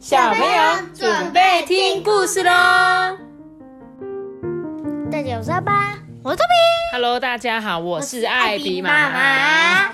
[0.00, 2.50] 小朋友准备听故事喽！
[5.12, 6.54] 大家好，我是阿爸，我是托比。
[6.94, 9.92] Hello，大家好，我是艾比妈妈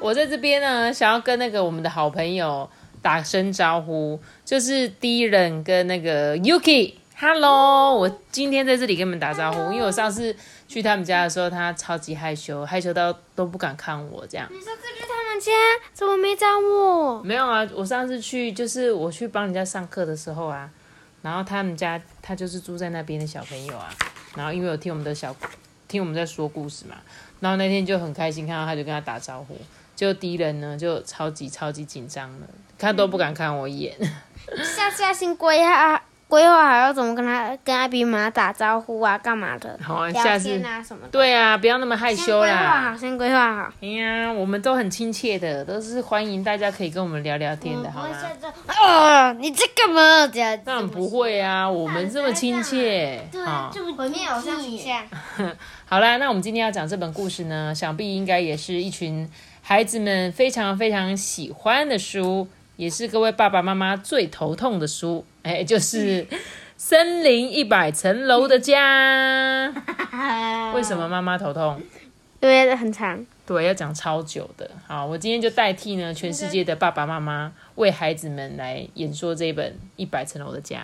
[0.00, 2.68] 我在这边呢，想要跟那个我们的好朋友
[3.00, 6.96] 打声招呼，就是第一人跟那个 Yuki。
[7.18, 10.36] Hello，我今天在这里跟你们打招呼，因为我上次
[10.68, 14.46] 去他们家的时候，他超级害羞，害羞到都不敢看我这样。
[15.42, 15.52] 家
[15.92, 17.22] 怎么没找我？
[17.22, 20.70] 没有啊，我上次去就是我去帮人家上课的时候啊，
[21.22, 23.88] 然后他们家他就是住在那边的小朋友啊，
[24.36, 25.34] 然后因为有听我们的小
[25.88, 26.96] 听我们在说故事嘛，
[27.40, 29.56] 然后那天就很开心看到他就跟他打招呼，
[29.96, 32.46] 就敌人呢就超级超级紧张了，
[32.78, 33.96] 他都不敢看我一眼。
[34.62, 39.78] 下次要先规划规划好要怎么跟他跟阿比妈打招呼啊，干嘛的？
[39.82, 41.08] 好啊，下次天啊什么的。
[41.10, 42.80] 对啊，不要那么害羞先规划。
[42.80, 43.72] 好，先规划好。
[43.82, 48.16] 哎呀，我们都很亲切的，都是欢迎大家可以跟我们聊聊天的，好吗？
[48.66, 50.26] 啊，你在干嘛？
[50.32, 53.70] 这样当然不会啊，我们这么亲切，好。
[53.94, 55.02] 毁灭偶像形象。
[55.84, 66.24] 好啦，那我们今天要讲这本故事呢，想必应该也是一群孩子们非常非常喜欢的书，也是各位爸爸妈妈最头痛的书， 哎，就是
[66.76, 69.68] 《森林一百层楼的家》。
[70.74, 71.80] 为什么妈妈头痛？
[72.40, 73.24] 因为很长。
[73.44, 74.70] 对，要讲超久的。
[74.86, 80.78] 好，我今天就代替呢全世界的爸爸妈妈，为孩子们来演说这本《一百层楼的家》。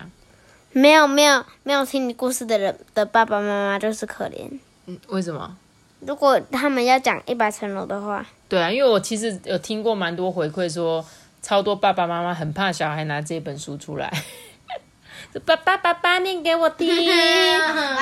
[0.71, 4.47] 没有没有没有听你故事的人的爸爸妈妈就是可怜。
[4.85, 5.57] 嗯，为什么？
[6.01, 11.03] 如果他们要讲一百层楼的话，对啊，因为我其实有听过蛮多回馈说，
[11.49, 14.13] 超多爸爸妈妈很怕小孩拿这本书出来。
[15.47, 16.87] 爸爸爸爸念给我听，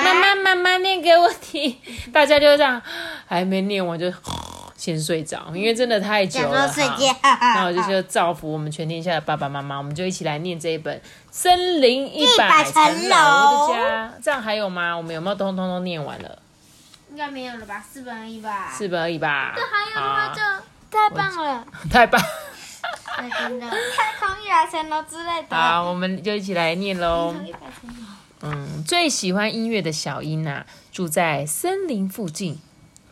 [0.04, 1.74] 妈妈妈妈念给我听，
[2.12, 2.82] 大家就这样，
[3.26, 4.12] 还没念完就
[4.76, 6.68] 先睡着，因为真的太久了。
[6.68, 10.94] 哈那我就说造福我们全天下的爸爸妈妈，我们就一起来念这一本
[11.30, 14.12] 《森林一百层楼的家》。
[14.22, 14.94] 这样还有吗？
[14.94, 16.38] 我们有没有通通都念完了？
[17.10, 17.82] 应该没有了吧？
[17.90, 18.68] 四本而已吧。
[18.70, 19.54] 四本而已吧。
[19.56, 20.42] 这还有的好话就
[20.90, 22.22] 太棒了， 太棒。
[23.38, 25.56] 真的太空一百层楼之类的。
[25.56, 27.34] 好，我们就一起来念喽。
[28.42, 32.60] 嗯，最喜欢音乐的小英呐、住在森林附近。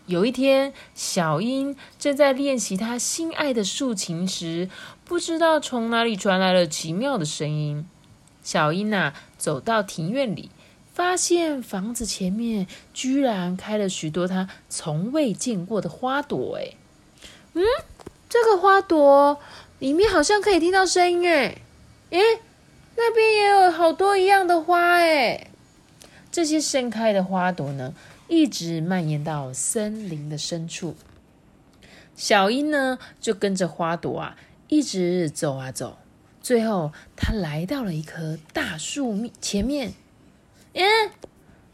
[0.07, 4.71] 有一天，小英正在练习她心爱的竖琴时，
[5.05, 7.89] 不知道从哪里传来了奇妙的声音。
[8.45, 10.51] 小英呐、走到庭院里，
[10.95, 16.57] 发现房子前面居然开了许多她从未见过的花朵。
[16.57, 16.75] 哎，
[17.55, 17.65] 嗯，
[18.29, 19.41] 这个花朵
[19.79, 21.29] 里面好像可以听到声音。
[21.29, 21.63] 哎，
[22.11, 22.21] 诶，
[22.97, 25.51] 那边也有好多一样的花诶，
[26.33, 27.95] 这些盛开的花朵呢，
[28.29, 30.97] 一直蔓延到森林的深处。
[32.15, 34.37] 小英呢，就跟着花朵啊，
[34.69, 35.99] 一直走啊走，
[36.41, 39.93] 最后她来到了一棵大树前面。
[40.73, 41.11] 嗯，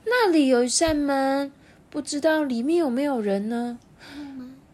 [0.05, 1.53] 那里有一扇门，
[1.89, 3.79] 不知道里面有没有人呢？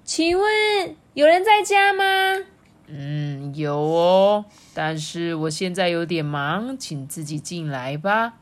[0.04, 2.46] 请问有人在家吗？
[2.90, 8.34] 嗯，有哦，但是我现在有点忙，请自己进来吧。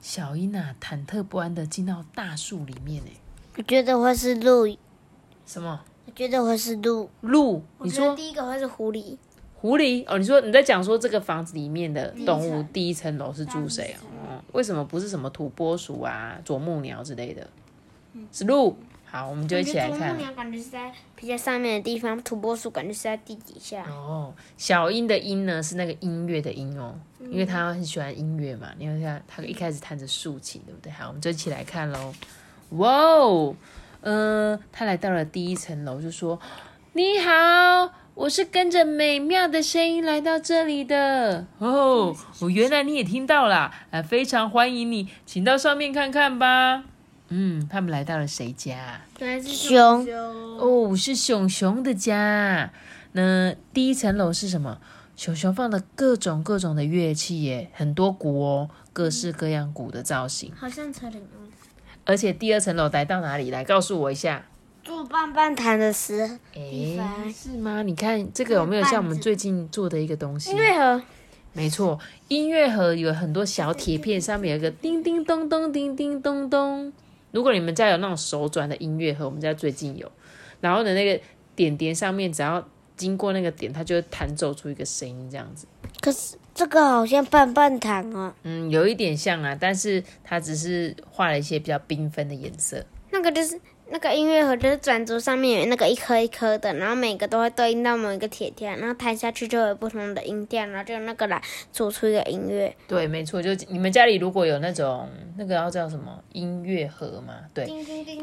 [0.00, 3.02] 小英娜，忐忑不安的进到大树里面。
[3.06, 3.12] 哎，
[3.56, 4.76] 我觉得会是鹿，
[5.46, 7.08] 什么我觉得会是鹿。
[7.22, 7.62] 鹿？
[7.80, 9.16] 你说第一个会是狐狸，
[9.54, 10.04] 狐狸？
[10.06, 14.42] 哦，你说你在讲说这个房子里面的动物第一层楼是住谁哦？
[14.52, 17.48] 为什么不是什么土拨鼠啊、啄木鸟之类的？
[18.30, 18.76] 是鹿。
[19.08, 20.20] 好，我们就一起来看啄木。
[20.20, 23.84] 鸟感觉是在比较上面的地方，土拨鼠感觉是在地底下。
[23.88, 28.68] 哦，小音的音呢是那个音乐的音哦，因为他很喜欢音乐嘛。
[28.76, 30.92] 你看看，他一开始弹着竖琴，对不对？
[30.92, 32.12] 好，我们就一起来看喽。
[32.70, 33.54] 哇哦，
[34.00, 36.38] 呃，他来到了第一层楼，就说
[36.92, 41.46] ：“你好，我是跟着美妙的声音来到这里的。
[41.58, 46.84] 哦，我原来你也听到啦，啊，非常欢迎你，请到上面看看吧。”
[47.28, 49.00] 嗯，他们来到了谁家？
[49.44, 50.06] 熊
[50.58, 52.70] 哦，是熊熊的家。
[53.12, 54.78] 那第一层楼是什么？
[55.16, 60.52] 熊熊放了各种各种的乐器耶，很多鼓哦，各式各样鼓的造型。
[60.54, 61.48] 好像车铃哦。
[62.04, 63.50] 而且第二层楼来到哪里？
[63.50, 64.44] 来告诉我一下。
[64.84, 67.82] 做棒棒糖的时诶，方是吗？
[67.82, 70.50] 你看这个有没有像我们最近做的一个东西？
[70.52, 71.02] 音乐盒，
[71.54, 71.98] 没错，
[72.28, 76.92] 音乐盒有很多小铁片，上面有一个叮叮咚咚、叮叮咚咚。
[77.32, 80.10] 如果你们家有那种手转的音乐盒，我们家最近有，
[80.60, 81.20] 然后呢，那个
[81.54, 85.66] 点点上面只要经过那个点，它就会弹奏出一个声音，这样子。
[86.00, 88.32] 可是这个好像棒棒糖哦。
[88.42, 92.84] 嗯，有一点像啊，但是它只是画了一些比较缤纷的颜色。
[93.10, 101.40] 那个就是那个音乐盒就是转轴上面有那个一颗一颗的，然后每个都会对应到某一个铁条，然后弹下去就有不同的音调，然后就用那个来
[101.72, 102.74] 做出一个音乐。
[102.88, 107.66] 对，没错，就你们家里如果有那种那个要叫什么音乐盒嘛，对，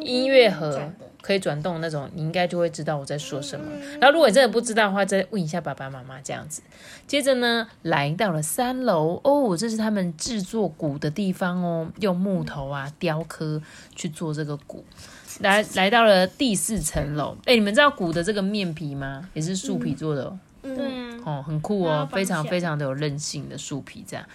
[0.01, 3.65] 音乐盒可以转动那种，你应该就会知道我在说什么。
[3.99, 6.61] 然后如果你真的不知道的话，再问一下爸爸妈妈这样子。
[7.07, 13.61] 接着呢，来到了三楼哦，这是他们制作鼓的地方哦，用木头啊雕刻
[13.95, 14.83] 去做这个鼓。
[15.39, 19.27] 来来到了第四层楼，哎，你们知道鼓的这个面皮吗？
[19.33, 20.39] 也是树皮做的哦。
[20.61, 24.25] 对啊，哦，很酷哦，非常非常的有韧性的树皮这样。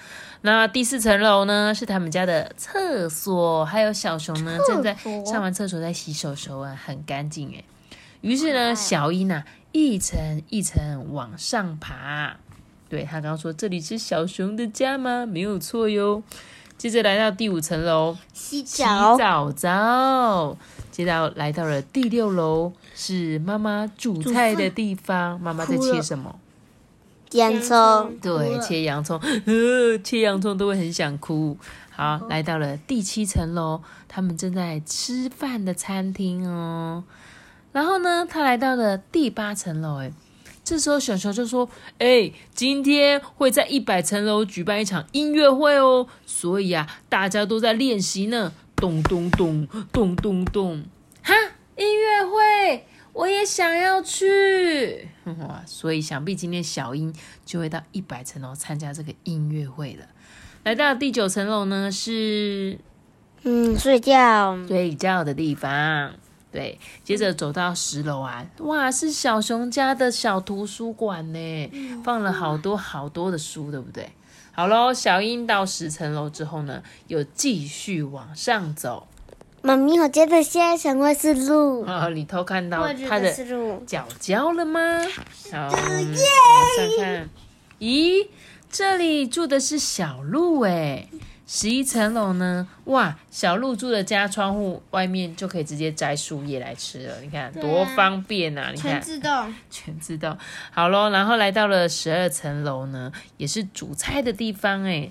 [0.42, 7.64] 那第四层楼呢，是他们家的厕所，还有小熊呢正在上完厕所在洗手手啊，很干净哎。
[8.20, 12.36] 于是呢，小英啊一层一层往上爬，
[12.90, 15.24] 对他刚刚说这里是小熊的家吗？
[15.24, 16.22] 没有错哟。
[16.76, 20.56] 接着来到第五层楼，洗洗澡澡。
[20.98, 25.40] 接到来到了第六楼，是妈妈煮菜的地方。
[25.40, 26.40] 妈妈在切什么？
[27.30, 28.18] 洋葱。
[28.20, 29.16] 对，切洋葱。
[29.20, 31.56] 呃，切洋葱都会很想哭。
[31.90, 37.04] 好，来到了第七层楼，他们正在吃饭的餐厅哦。
[37.70, 40.10] 然后呢，他来到了第八层楼，哎，
[40.64, 41.68] 这时候小熊就说
[41.98, 50.84] ：“哎，今天会在一百层楼举办一场音乐会哦，所以啊，大家都在练习呢。”咚咚咚咚咚咚！
[51.22, 51.34] 哈，
[51.76, 55.08] 音乐会，我也想要去
[55.40, 55.62] 哇！
[55.66, 57.12] 所以想必今天小英
[57.44, 60.06] 就会到一百层楼参加这个音乐会了。
[60.62, 62.78] 来到第九层楼呢，是
[63.42, 66.12] 嗯睡觉睡觉的地方。
[66.50, 71.70] 对，接着走到十楼啊，哇，是小熊家的小图书馆呢，
[72.02, 74.10] 放了好多好多的书，对不对？
[74.58, 79.06] 好喽，小英到十层楼之后呢，又继续往上走。
[79.62, 81.82] 妈咪，我觉得现在想会是路。
[81.84, 83.32] 啊，里头看到它的。
[83.86, 85.00] 脚脚了吗？
[85.52, 87.28] 好，往上看。
[87.78, 88.26] 咦，
[88.68, 91.06] 这里住的是小鹿哎。
[91.50, 92.68] 十一层楼呢？
[92.84, 98.70] 哇，小鹿住的家窗户外面就可以直接摘树叶来吃了，你看多方便啊！
[98.70, 100.36] 你看，全自动， 全自动。
[100.70, 105.10] 好喽，然后来到了十二层楼呢，也是煮菜的地方哎，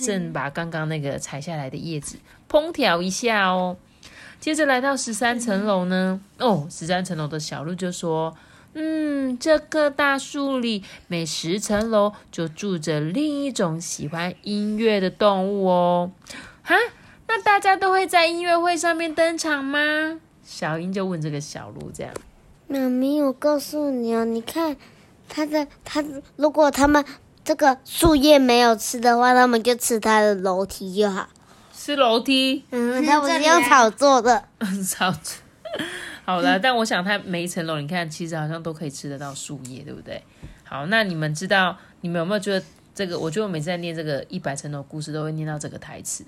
[0.00, 2.16] 正把刚刚那个采下来的叶子
[2.48, 3.76] 烹调一下哦。
[4.40, 8.34] 接着来到十三层楼呢，哦，十三层楼的小鹿就说。
[8.74, 16.10] 嗯，这棵大树里每十层楼就住着另一种喜欢音乐的动物哦。
[16.62, 16.74] 哈，
[17.28, 20.18] 那大家都会在音乐会上面登场吗？
[20.44, 22.12] 小英就问这个小鹿这样。
[22.66, 24.76] 妈咪，我告诉你哦，你看，
[25.28, 26.04] 它的它，
[26.36, 27.04] 如果它们
[27.44, 31.28] 这个树叶没有吃的话，它们就吃它的楼梯就好。
[31.72, 32.64] 吃楼梯？
[32.70, 34.48] 嗯，它不是用草做的。
[34.84, 35.36] 草做。
[36.24, 40.22] 好了，但我想它每一层楼，你看其实好像都可以吃得到树叶，对不对？
[40.62, 43.18] 好，那你们知道，你们有没有觉得这个？
[43.18, 46.24] 我觉得我每次在念这个一百层楼故事，都会念到这个台词，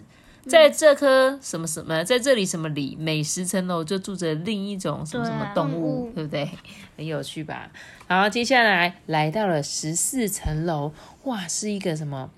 [0.47, 6.49] 在这棵什么什么，在这里什么里，每十层楼就住着另一种什么什么动物，对不对？
[6.97, 7.71] 很有趣吧？
[8.07, 10.93] 好，接下来来到了十四层楼，
[11.25, 12.31] 哇，是一个什么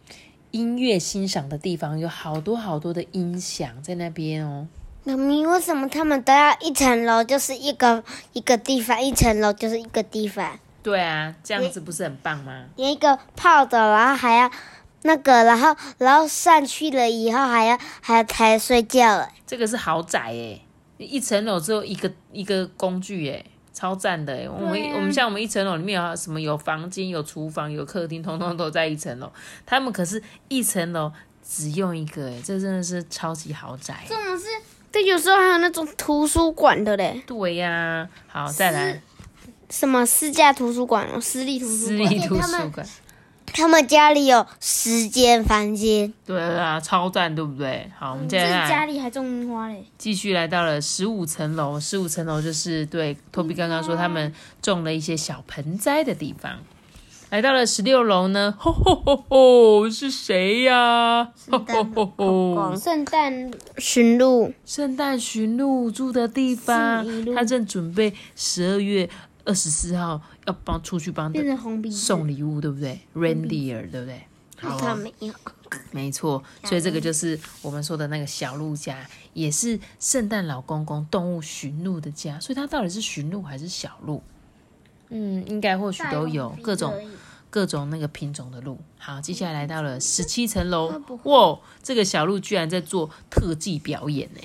[0.52, 4.68] 音乐欣赏的地方，有好多好多的音响在那边哦。
[5.08, 10.58] 妈咪，为什么他们都要一层楼就是一个一个地方，一层楼就是一个地方？
[10.82, 12.66] 对啊，这样子不是很棒吗？
[12.76, 14.50] 连一个泡的，然后还要
[15.02, 19.30] 那个，然后然后上去了以后还要还要抬睡觉了。
[19.46, 20.60] 这个是豪宅哎，
[20.98, 24.46] 一层楼只有一个一个工具哎，超赞的哎。
[24.46, 26.38] 我们我们像我们一层楼里面有什么？
[26.38, 29.32] 有房间、有厨房、有客厅，通通都在一层楼。
[29.64, 31.10] 他们可是一层楼
[31.42, 34.04] 只用一个哎，这真的是超级豪宅。
[34.06, 34.44] 这种是。
[34.90, 37.22] 对，有时候还有那种图书馆的嘞。
[37.26, 39.00] 对呀，好，再来。
[39.68, 42.08] 什么私家图书馆哦，私立图书馆。
[42.08, 42.86] 私立图书馆。
[43.50, 46.12] 他们家里有十间房间。
[46.26, 47.90] 对啊，超赞，对不对？
[47.98, 48.68] 好，我们接下来。
[48.68, 49.84] 家里还种樱花嘞。
[49.96, 56.58] 继续来到了十五层楼，十五层楼就是对托比刚刚说他们种了一些小盆栽的地方。
[57.30, 61.30] 来到了十六楼呢，吼吼吼吼，是谁呀？
[61.50, 69.08] 吼吼吼吼，圣诞驯鹿，圣诞驯鹿住的地方，他正准备十二月
[69.44, 71.30] 二十四号要帮出去帮
[71.90, 74.22] 送礼物，对不对？Reindeer，对不对？
[74.60, 75.32] 他没有，
[75.90, 84.22] 没错，所以这个就是我们说的那个小鹿家，也是圣诞老公公动物驯鹿的家，所以它到底是驯鹿还是小鹿？
[85.10, 86.94] 嗯，应该或许都有各种
[87.50, 88.78] 各种那个品种的鹿。
[88.98, 94.40] 好，接下来来到了十七层楼，哇，这个小鹿居然在做特技表演呢！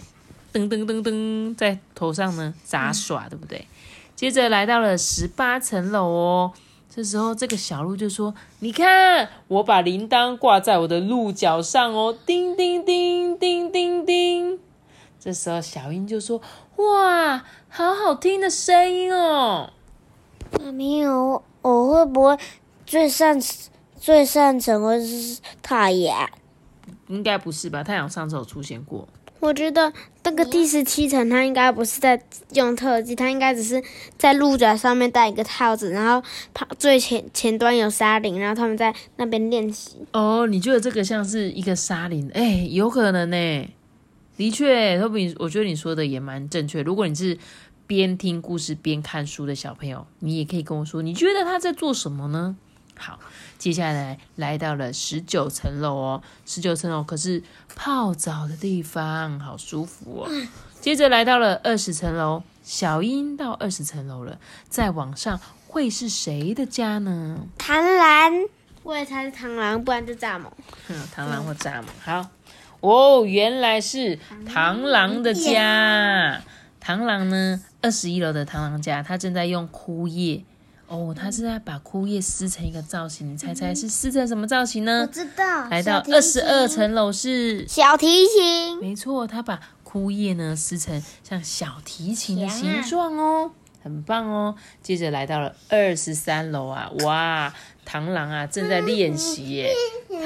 [0.54, 3.68] 噔噔噔噔，在头上呢杂耍，对不对？
[4.16, 6.54] 接着来到了十八层楼哦。
[6.96, 14.60] 这时候，这个小鹿就说：“你看，我把铃铛挂在我的鹿角上哦，叮叮叮叮叮叮。”
[15.20, 16.40] 这时候，小鹰就说
[16.78, 19.74] ：“哇，好好听的声音哦！”
[20.60, 22.38] 妈咪，我我会不会
[22.86, 23.40] 最擅
[24.00, 26.30] 最擅长的是太阳？
[27.08, 27.84] 应该不是吧？
[27.84, 29.08] 太阳上次有出现过。
[29.40, 29.92] 我觉得
[30.24, 32.22] 那个第十七层，它应该不是在
[32.54, 33.84] 用特技，它应该只是
[34.18, 39.98] 在鹿角上面戴一个套子，然后它最前前端有沙林，然后他们在那边练习。
[40.14, 42.32] 哦，你觉得这个像是一个沙林？
[42.34, 43.70] 哎，有可能呢。
[44.36, 46.82] 的确，托比，我觉得你说的也蛮正确。
[46.82, 47.38] 如果你是
[47.86, 52.56] 边听故事边看书的小朋友，你也可以跟我说，你觉得他在做什么呢？
[52.96, 53.20] 好，
[53.58, 57.44] 接下来来到了十九层楼哦，十九层楼可是
[57.76, 60.30] 泡澡的地方，好舒服哦。
[60.80, 64.38] 接着来到了二十层楼，小英到二十层楼了，
[64.70, 67.48] 再往上会是谁的家呢？
[67.58, 68.32] 螳螂，
[68.84, 70.52] 我也猜是螳螂，不然就蚱蜢。
[71.16, 71.86] 螳螂或蚱蜢。
[72.04, 72.30] 好，
[72.82, 76.44] 哦，原来是螳螂的家。
[76.84, 80.44] 螳螂呢，二十一楼的螳螂家，它正在用枯叶。
[80.88, 85.02] 哦，他是在把枯叶撕成一个造型，你猜猜是撕成什么造型呢？
[85.02, 94.56] 我知道，来到二十二层楼是小提琴，没错，他把枯叶呢撕成像小提琴的形状哦，很棒哦。
[94.84, 97.52] 接着来到了二十三楼啊，哇，
[97.88, 99.74] 螳螂啊正在练习耶，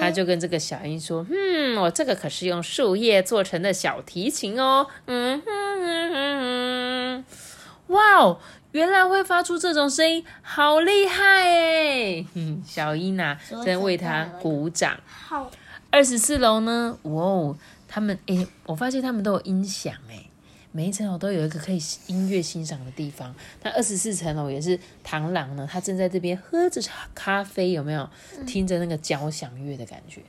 [0.01, 5.51] 他就跟这个小鹰说：“嗯，我这个可是用树叶做成的小提琴哦。”嗯哼
[8.15, 8.39] 哦！
[8.71, 12.25] 原来会发出这种声音，好厉害哎！
[12.65, 14.99] 小英娜，在为他鼓掌。
[15.07, 15.49] 好，
[15.89, 16.97] 二十四楼呢？
[17.03, 20.25] 哇哦，他们哎，我发现他们都有音响哎，
[20.71, 23.33] 每一层楼都有一个可以音乐欣赏的地方。
[23.63, 26.81] 那二十四层楼也是螳螂呢，他正在这边喝着
[27.15, 28.07] 咖啡，有没有
[28.45, 30.21] 听着那个交响乐的感觉？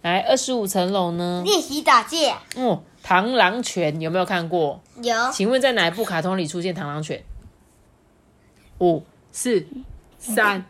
[0.00, 1.42] 来，二十五层楼呢？
[1.44, 2.40] 练习打架。
[2.56, 4.80] 哦，螳螂拳有没有看过？
[5.02, 5.14] 有。
[5.32, 7.22] 请问在哪一部卡通里出现螳螂拳？
[8.78, 9.66] 五、四、
[10.18, 10.64] 三、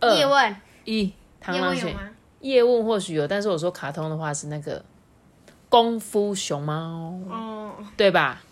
[0.00, 1.12] 二、叶问一，
[1.42, 1.94] 螳螂拳。
[2.40, 4.82] 叶问或许有，但是我说卡通的话是那个
[5.68, 8.42] 功夫熊猫，哦，对吧？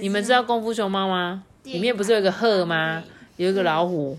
[0.00, 1.44] 你们知道功夫熊猫吗？
[1.62, 3.02] 里面不是有一个鹤吗？
[3.36, 4.18] 有一个老虎，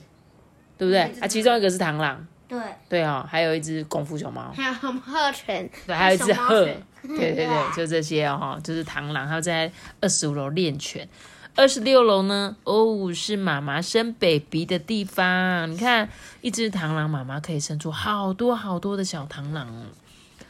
[0.78, 1.02] 对不对？
[1.20, 2.26] 啊，其中一个是螳螂。
[2.48, 2.58] 对。
[2.88, 4.52] 对哦，还有一只功夫熊猫。
[4.56, 5.70] 还有鹤犬。
[5.86, 6.68] 对，还有一只鹤。
[7.08, 11.08] 对对对，就这些哦，就是螳螂，它在二十五楼练拳。
[11.56, 12.56] 二十六楼呢？
[12.64, 15.70] 哦，是妈妈生 baby 的地方。
[15.70, 16.08] 你看，
[16.42, 19.68] 一只螳螂妈妈可以生出好多好多的小螳螂。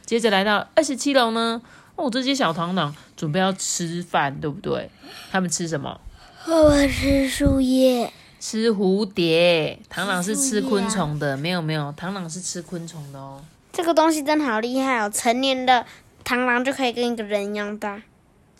[0.05, 1.61] 接着来到二十七楼呢？
[1.95, 4.89] 哦，这些小螳螂准备要吃饭，对不对？
[5.31, 5.99] 他们吃什么？
[6.47, 9.79] 我吃树叶，吃蝴蝶。
[9.91, 13.41] 螳螂是吃昆虫的，没有没有，螳螂是吃昆虫的哦。
[13.71, 15.09] 这个东西真的好厉害哦！
[15.09, 15.85] 成年的
[16.29, 17.99] 螳螂就可以跟一个人一样大。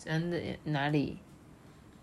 [0.04, 0.40] 真的？
[0.64, 1.20] 哪里？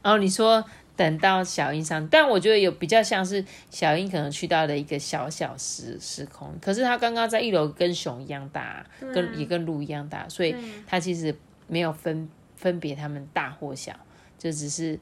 [0.00, 10.54] 然后你说等到小樱上，但我觉得有比较像是小樱可能去到了一个小小时时空，可是他刚刚在一楼跟熊一样大，跟也跟鹿一样大，所以
[10.86, 13.92] 他其实没有分分别它们大或小，
[14.38, 14.96] 就只是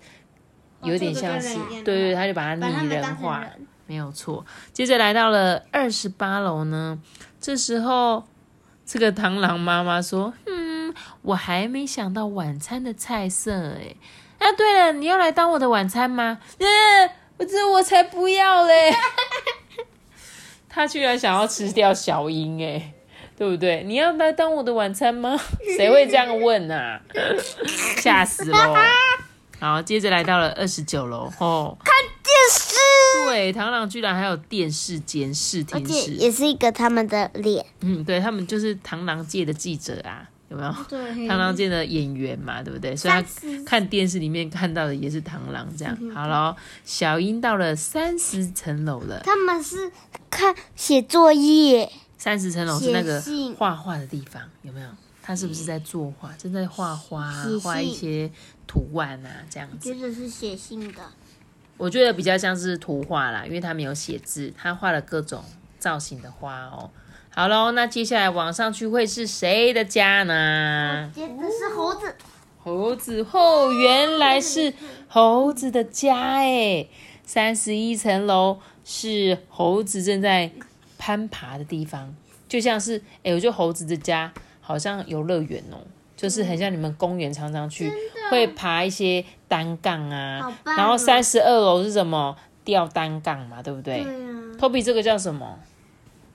[0.82, 3.46] 有点像是对对，他就把它拟人化，
[3.86, 4.46] 没有错。
[4.72, 6.98] 接着来到了二十八楼呢，
[7.38, 8.24] 这时候
[8.86, 13.94] 这个螳螂妈妈说：“嗯，我还没想到晚餐的菜色哎。”
[14.38, 16.38] 啊，对了，你要来当我的晚餐吗？
[16.58, 18.92] 嗯，我这我才不要嘞！
[20.68, 22.92] 他居然想要吃掉小鹰，哎，
[23.38, 23.82] 对不对？
[23.84, 25.38] 你要来当我的晚餐吗？
[25.76, 27.00] 谁会这样问啊？
[28.02, 28.74] 吓死了！
[29.60, 32.13] 好，接着来到了二十九楼，哦，看电
[32.50, 32.74] 视。
[33.26, 37.64] 对，螳螂居然还有电视监视厅视，也是一个他们的脸。
[37.80, 40.28] 嗯，对他们就是螳螂界的记者啊。
[40.50, 42.62] 有没有对螳螂界的演员嘛？
[42.62, 42.94] 对不对？
[42.94, 43.24] 所以他
[43.64, 45.96] 看电视里面看到的也是螳螂这样。
[46.14, 46.54] 好了，
[46.84, 49.20] 小英到了三十层楼了。
[49.24, 49.90] 他们是
[50.30, 51.90] 看写作业。
[52.18, 53.22] 三十层楼是那个
[53.56, 54.88] 画画的地方，有没有？
[55.22, 56.30] 他是不是在作画？
[56.38, 58.30] 正在画花，画一些
[58.66, 59.92] 图案啊，这样子。
[59.92, 61.00] 觉得是写信的。
[61.76, 65.42] 我觉得比较像是图画啦，因为他没有写字，他画了各种
[65.78, 66.90] 造型的花哦。
[67.30, 71.10] 好喽，那接下来往上去会是谁的家呢？
[71.14, 72.14] 接的是猴子。
[72.62, 74.72] 猴子哦，原来是
[75.06, 76.86] 猴子的家哎！
[77.22, 80.50] 三十一层楼是猴子正在
[80.96, 82.14] 攀爬的地方，
[82.48, 85.84] 就像是哎，我觉得猴子的家好像游乐园哦，
[86.16, 87.90] 就是很像你们公园常常去
[88.30, 94.02] 会爬一些单杠啊然后哦三十二楼是什么吊单杠嘛，对不对？
[94.02, 95.58] 对啊，Toby 这个叫什么？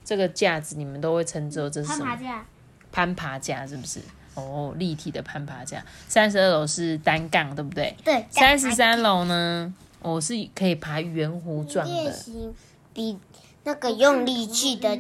[0.06, 2.06] 这个架子你们都会称之为这是什么？
[2.06, 2.46] 攀爬架，
[2.92, 4.00] 攀爬架是不是？
[4.36, 5.84] 哦，立体的攀爬架。
[6.08, 7.96] 三十二楼是单杠，对不对？
[8.04, 12.14] 对，三十三楼呢，我、是可以爬圆弧状的。
[12.94, 13.18] 比
[13.64, 14.98] 那个用力气的，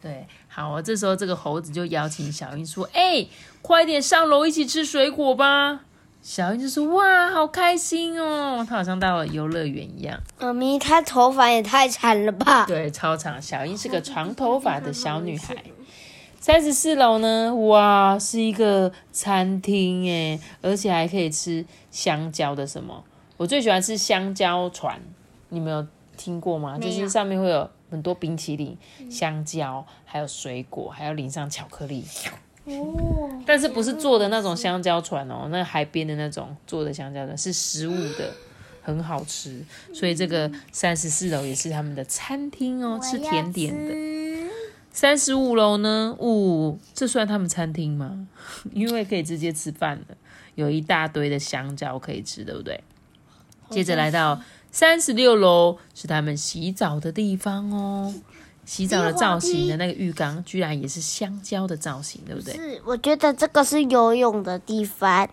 [0.00, 3.26] 对，好，这时候这个猴子就邀请小英说：“哎、
[3.62, 5.84] 快点上楼一起吃水果吧。”
[6.20, 10.20] 小英就说：“哇，好开心哦！”她好像到了游乐园一样。
[10.38, 12.64] 妈咪，她头发也太长了吧？
[12.66, 13.42] 对，超长。
[13.42, 15.56] 小英是个长头发的小女孩。
[16.38, 23.04] 三十四楼呢，哇，是一个餐厅哎，而且还可以吃香蕉的什么？
[23.36, 25.00] 我最喜欢吃香蕉船，
[25.48, 26.78] 你们有听过吗？
[26.78, 28.76] 就是上面会有很多冰淇淋、
[29.10, 32.04] 香蕉，还有水果，还要淋上巧克力。
[32.64, 38.32] 哦，但是不是做的那种香蕉船哦，那海边的那种做的香蕉船是食物的，
[38.82, 39.64] 很好吃。
[39.92, 43.94] 所以这个三十四楼也是他们的餐厅哦，吃甜点的。
[44.92, 46.14] 三十五楼呢？
[46.20, 48.28] 呜、这算他们餐厅吗？
[48.72, 50.14] 因为可以直接吃饭的，
[50.54, 52.84] 有一大堆的香蕉可以吃，对不对？
[53.70, 54.38] 接着来到
[54.70, 58.14] 三十六楼，是他们洗澡的地方哦。
[58.72, 62.54] 洗澡的造型的那个浴缸，居然也是香蕉的造型，对不对？
[62.54, 65.28] 是，我觉得这个是游泳的地方。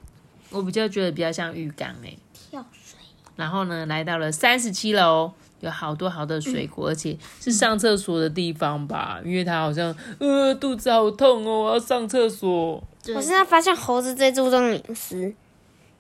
[0.50, 2.20] 我比较觉得比较像浴缸诶。
[2.34, 3.00] 跳水，
[3.38, 5.32] 然后呢，来到了三十七楼，
[5.62, 9.22] 有好多好多水果，而且是上厕所的地方吧？
[9.24, 12.84] 因为他好像呃肚子好痛哦，我要上厕所。
[13.16, 15.34] 我现在发现猴子最注重隐私。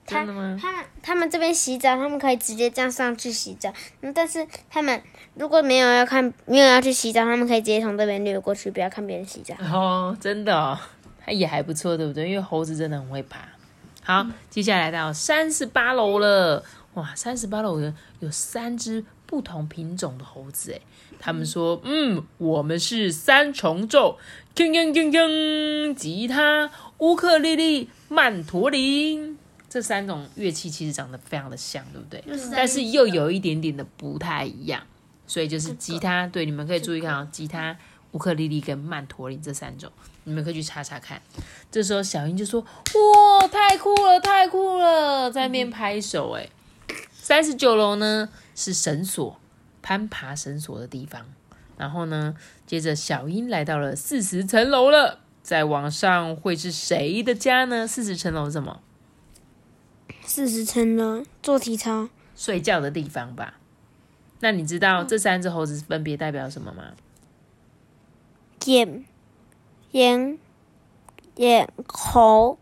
[0.05, 0.57] 真的吗？
[0.59, 3.71] 他们他们这边洗澡，他们可以直接这样上去洗澡。
[4.01, 5.01] 嗯，但是他们
[5.39, 9.55] 如果没有要看，没有要去洗澡，他们可以直接从这边掠过去，不要看别人洗澡。
[9.73, 10.77] 哦，真的哦，
[11.25, 12.29] 它也还不错，对不对？
[12.29, 13.47] 因为猴子真的很会爬。
[14.03, 16.61] 好，接下来到三十八楼了。
[16.95, 20.81] 哇，三十八楼有有三只不同品种的猴子诶。
[21.19, 24.17] 他们说，嗯，我们是三重奏，
[24.53, 29.37] 铿铿铿铿，吉他、乌克丽丽、曼陀林。
[29.69, 32.21] 这三种乐器其实长得非常的像，对不对？
[32.51, 34.81] 但是又有一点点的不太一样，
[35.29, 37.77] 所以就是吉他，对，你们可以注意看哦，吉他、
[38.13, 39.91] 乌克丽丽跟曼陀林这三种，
[40.23, 41.21] 你们可以去查查看。
[41.69, 42.59] 这时候小英就说
[43.39, 46.31] ：“哇，太酷了，太酷了！”在那边拍手。
[46.31, 46.49] 哎，
[47.13, 49.39] 三十九楼呢是绳索，
[49.83, 51.23] 攀爬绳索的地方。
[51.77, 57.87] 然后呢，接着小英来到了四十层楼了，再往上会是谁的家呢？
[57.87, 58.81] 四十层楼是什么？
[60.25, 62.09] 四十层楼，做体操。
[62.35, 63.59] 睡觉的地方吧。
[64.39, 66.93] 那你知道这三只猴子分别代表什么吗？
[68.65, 69.05] 眼、
[69.91, 70.37] 眼、
[71.35, 72.59] 眼、口、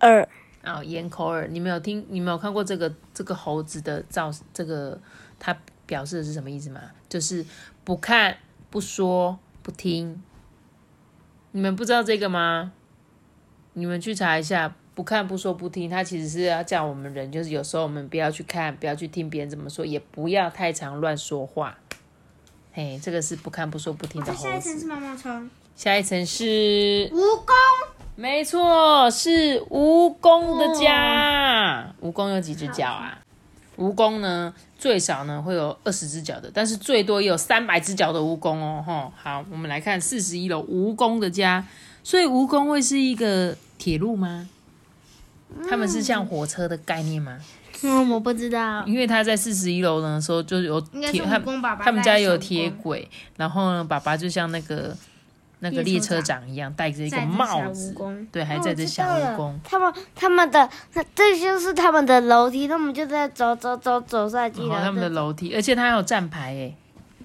[0.00, 0.28] 耳。
[0.62, 2.04] 哦，眼口耳，你们有听？
[2.10, 5.00] 你们有看过这个这个猴子的造这个
[5.38, 5.56] 它
[5.86, 6.80] 表示的是什么意思吗？
[7.08, 7.44] 就是
[7.82, 8.36] 不看、
[8.68, 10.22] 不说、不听。
[11.52, 12.72] 你们不知道这个吗？
[13.72, 21.78] 你们去查一下，不看、不说、不听，他其实是要叫我们人，就是有时候我们不要去看，不要去听别人怎么说，也不要太常乱说话。
[22.72, 24.86] 嘿，这个是不看、不说、不听的猴子。
[24.86, 25.48] 毛毛虫。
[25.74, 27.52] 下一层是蜈蚣。
[28.16, 31.94] 没错，是蜈蚣的家。
[32.02, 33.18] 蜈蚣有几只脚啊？
[33.78, 38.84] 蜈蚣呢，最少呢会有二十只脚的，但是最多也有三百只脚的蜈蚣哦。
[38.86, 41.66] 吼，好，我们来看四十一楼蜈蚣的家。
[42.02, 44.48] 所以蜈蚣会是一个铁路吗？
[45.68, 47.38] 他们是像火车的概念吗？
[47.82, 48.84] 嗯，我不知道。
[48.86, 51.22] 因为他在四十一楼的时候就有铁，
[51.82, 54.94] 他们家有带铁轨，然后呢，爸爸就像那个
[55.60, 57.94] 那个列车长一样，戴着一个帽子
[58.30, 59.54] 对，还哦载着小蜈蚣。
[59.64, 64.68] 他们他们的那这就是他们的楼梯，他们就在走走走走上去了。
[64.68, 66.76] 然后他们的楼梯，而且他还有站牌诶，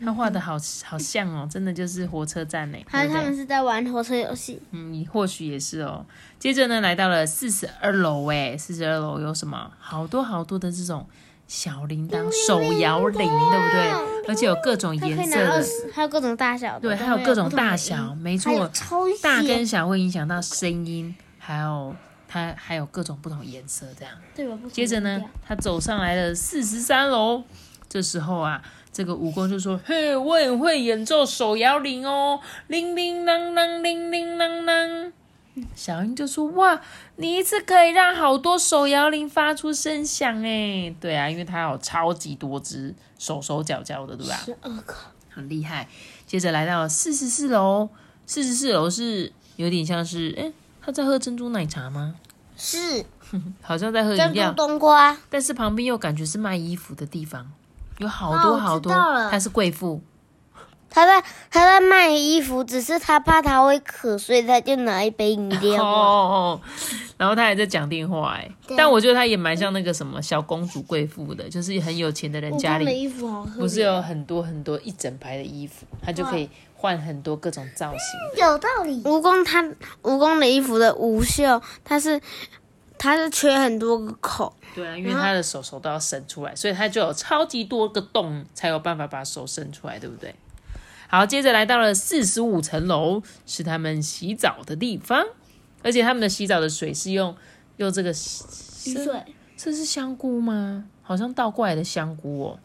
[0.04, 3.22] 他画的好好像哦， 真的就是火车站呢，还有他？
[3.22, 4.62] 们是在玩火车游戏。
[4.72, 6.06] 嗯，或许也是哦。
[6.40, 9.72] 接着呢，来到了四十二楼诶，四十二楼有什么？
[9.80, 11.06] 好多好多的这种
[11.48, 14.26] 小铃铛、手摇铃，对不对？
[14.28, 21.96] 而且有各种颜色的，还有各种大小，对，还有各种大小，没错，超大跟小会影响到声音，还有
[22.28, 24.14] 它还有各种不同颜色这样。
[24.36, 24.58] 对吧？
[24.62, 27.44] 不接着呢，他走上来了四十三楼。
[27.88, 28.62] 这时候啊，
[28.96, 35.12] 这个蜈蚣就说：“嘿，我很会演奏手摇铃哦，铃铃啷啷，铃铃啷啷。”
[35.76, 36.80] 小英就说：“哇，
[37.18, 40.96] 你一次可以让好多手摇铃发出声响哎！
[41.02, 44.36] 对啊，因为它有超级多只手手脚脚的，对吧？
[44.46, 44.96] 十二个，
[45.30, 45.90] 很厉害。
[46.26, 47.90] 接着来到四十四楼，
[48.26, 52.16] 四十四楼是有点像是，哎，他在喝珍珠奶茶吗？
[52.56, 53.04] 是
[53.62, 57.52] 好像在喝饮珍珠料，冬瓜，但是旁边又感觉是卖衣服的地方，
[57.98, 58.92] 有好多好多。
[59.30, 60.02] 她是贵妇，
[60.90, 65.84] 他在他在卖衣服，只是他怕他会渴，所以他就拿一杯饮 哦料。
[65.84, 66.62] 哦哦，
[67.18, 78.44] 然后她还在讲电话哎，对啊但我觉得她也蛮像那个什么小公主贵妇的，就是很有钱的人家里衣服好不是有很多很多一整排的衣服，她就可以换很多各种造型。
[78.46, 79.02] 有道理。
[79.04, 79.64] 蜈蚣它
[80.02, 82.22] 蜈蚣的衣服的无袖，它是
[82.98, 90.34] 它是缺很多个口，对啊，因为它的手手都要伸出来，所以它就有超级多个洞，才有办法把手伸出来，对不对？
[91.08, 95.24] 好，接着来到了四十五层楼，是他们洗澡的地方，
[95.84, 97.36] 而且他们的洗澡的水是用
[97.78, 98.94] 用这个水
[99.56, 100.86] 这是香菇吗？
[101.04, 102.60] 好像倒过来的香菇哦，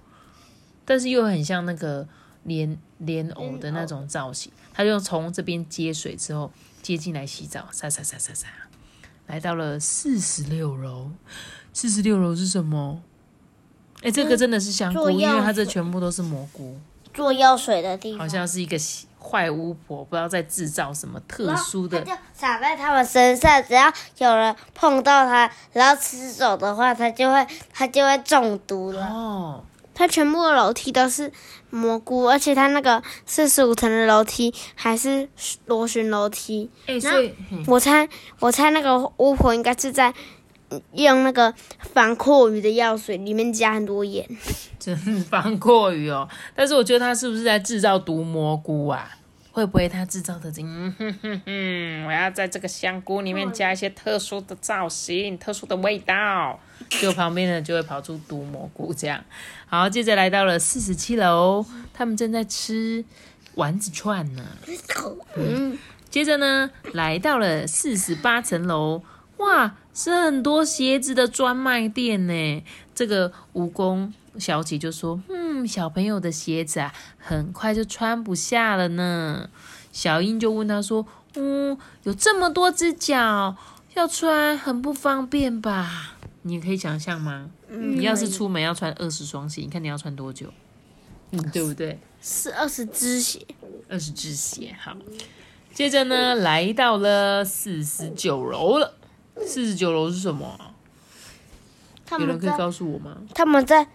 [0.87, 2.09] 但是又很像那个
[2.45, 4.51] 莲莲藕的那种造型。
[4.73, 8.49] 他就从这边接水之后接进来洗澡，洒洒洒洒洒，
[9.31, 11.09] 来到了四十六楼。
[11.73, 13.01] 四十六楼是什么？
[14.03, 16.77] 哎，这个真的是香菇，因为它这全部都是蘑菇，
[17.14, 18.77] 做药水的地方，好像是一个
[19.21, 29.07] 坏巫婆，不知道在制造什么特殊的它就洒在他们身上，只要有人碰到它，然后吃走的话，它就会它就会中毒了。
[29.07, 29.64] 哦。
[29.95, 31.31] 它全部的楼梯都是
[31.71, 35.29] 蘑菇，而且它那个四十五层的楼梯还是
[35.67, 36.69] 螺旋楼梯。
[36.87, 40.13] 哎，所以嗯我猜，我猜那个巫婆应该是在
[40.71, 41.53] 嗯用那个
[41.93, 44.27] 防阔鱼的药水，里面加很多盐。
[44.79, 49.11] 真防过鱼哦，但是我觉得他是不是在制造毒蘑菇啊？
[49.53, 50.51] 会不会他制造的？
[50.59, 56.59] 嗯哼哼哼，我要在这个香菇里面加一些特殊的造型、特殊的味道，
[56.89, 59.25] 就旁边呢就会跑出毒蘑菇这样。
[59.67, 63.05] 好，接着来到了四十七楼，他们正在吃
[63.57, 64.45] 丸子串呢。
[65.37, 69.03] 嗯，接着呢，来到了四十八层楼，
[69.39, 72.65] 哇，是很多鞋子的专卖店呢。
[72.95, 79.51] 这个蜈蚣小姐就说：“嗯，小朋友的鞋子啊，很快就穿不下了呢。”
[79.93, 83.57] 小英就问他说：“嗯，有这么多只脚，
[83.95, 86.16] 要穿很不方便吧？
[86.43, 87.51] 你可以想象吗？
[87.69, 90.53] 你要是出门要穿二十双鞋，你看你要穿多久？
[91.33, 91.99] 嗯，对不对？
[92.23, 93.45] 是二十只鞋。
[93.88, 94.75] 二十只鞋。
[94.81, 94.97] 好，
[95.75, 98.95] 接着呢，来到了四十九楼了。
[99.45, 100.75] 四十九楼是什么啊？
[102.19, 103.16] 有人可以告诉我吗？
[103.35, 103.87] 他们在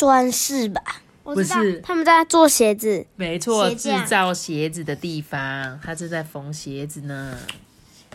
[0.00, 0.80] 装饰吧？
[1.22, 3.06] 不是他们在做鞋子。
[3.16, 7.36] 没错，制造鞋子的地方，他正在缝鞋子呢。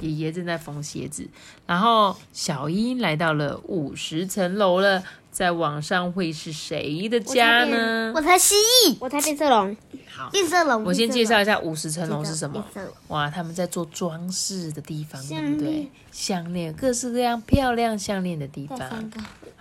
[0.02, 1.26] 爷爷正在缝鞋子，
[1.66, 8.22] 然后小英来到了五十层楼了，在网上会是谁的家呢我？
[8.22, 9.78] 才蜥蜴，我才变色龙。
[10.06, 12.62] 好，变色龙，我先介绍一下五十层楼是什么。
[13.08, 15.90] 哇，他们在做装饰的地方，对不对？
[16.12, 18.78] 项链，各式各样漂亮项链的地方。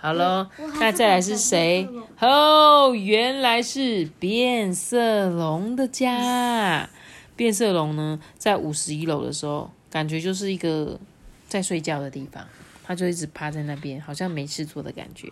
[0.05, 1.89] 好喽我，还那再来是谁？
[2.19, 6.87] 哦，原来是变色龙的家。
[7.35, 10.99] 变色龙呢，在五十一楼的时候，感觉就是一个
[11.47, 12.45] 在睡觉的地方，
[12.83, 15.27] 它就一直趴在那边，好像没事做的感觉。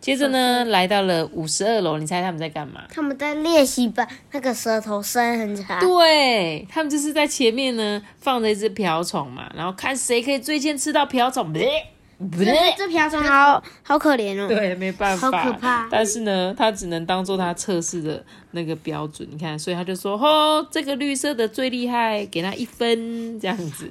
[0.00, 2.84] 接着呢，来到了五十二楼，你猜他们在干嘛？
[2.90, 5.80] 他们在练习把那个舌头伸很长。
[5.80, 11.52] 对他们就是在前面呢放着一只瓢虫嘛，然后看谁可以最先吃到瓢虫。
[12.30, 14.48] 不这这瓢虫好好可怜哦。
[14.48, 19.28] 对，没办法，好可怕但是呢，他只能当做他测试的那个标准。
[19.30, 23.90] 你看，所以他就说：“哦，这个绿色的最厉害，给他一分。”这样子。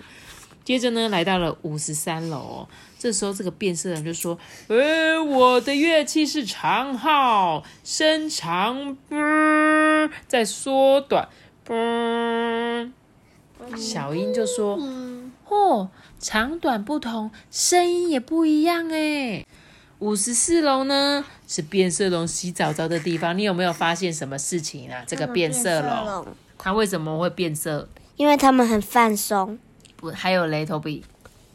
[0.63, 2.67] 接着呢，来到了五十三楼哦。
[2.98, 4.38] 这时候，这个变色人就说
[4.69, 11.28] ：“呃，我的乐器是长号，伸长，嗯，再缩短，
[11.67, 12.93] 嗯。”
[13.78, 14.78] 小英就说
[15.48, 15.89] ：“哦，
[16.24, 19.46] 长短不同，声音也不一样哎。
[20.00, 25.04] 五十四楼呢是变色龙洗澡澡的地方，你有没有发现什么事情啊？
[25.06, 26.26] 这个变色龙，
[26.58, 27.90] 它为什么会变色？
[28.16, 29.60] 因为它们很放松，
[29.98, 31.04] 不，还有雷头比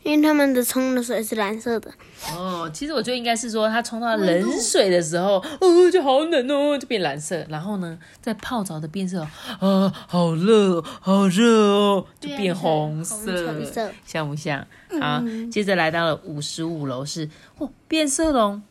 [0.03, 1.91] 因为他们的冲的水是蓝色的。
[2.35, 2.71] 哦。
[2.73, 7.45] 其实我觉得应该是说，它冲到冷水的时候，哦，就好冷哦，就变蓝色。
[7.49, 9.21] 然后呢，在泡澡的变色，
[9.61, 14.67] 啊，好热，好热哦，就变红色，红色像不像？
[15.01, 18.63] 好，接着来到了五十五楼是哦，变色龙，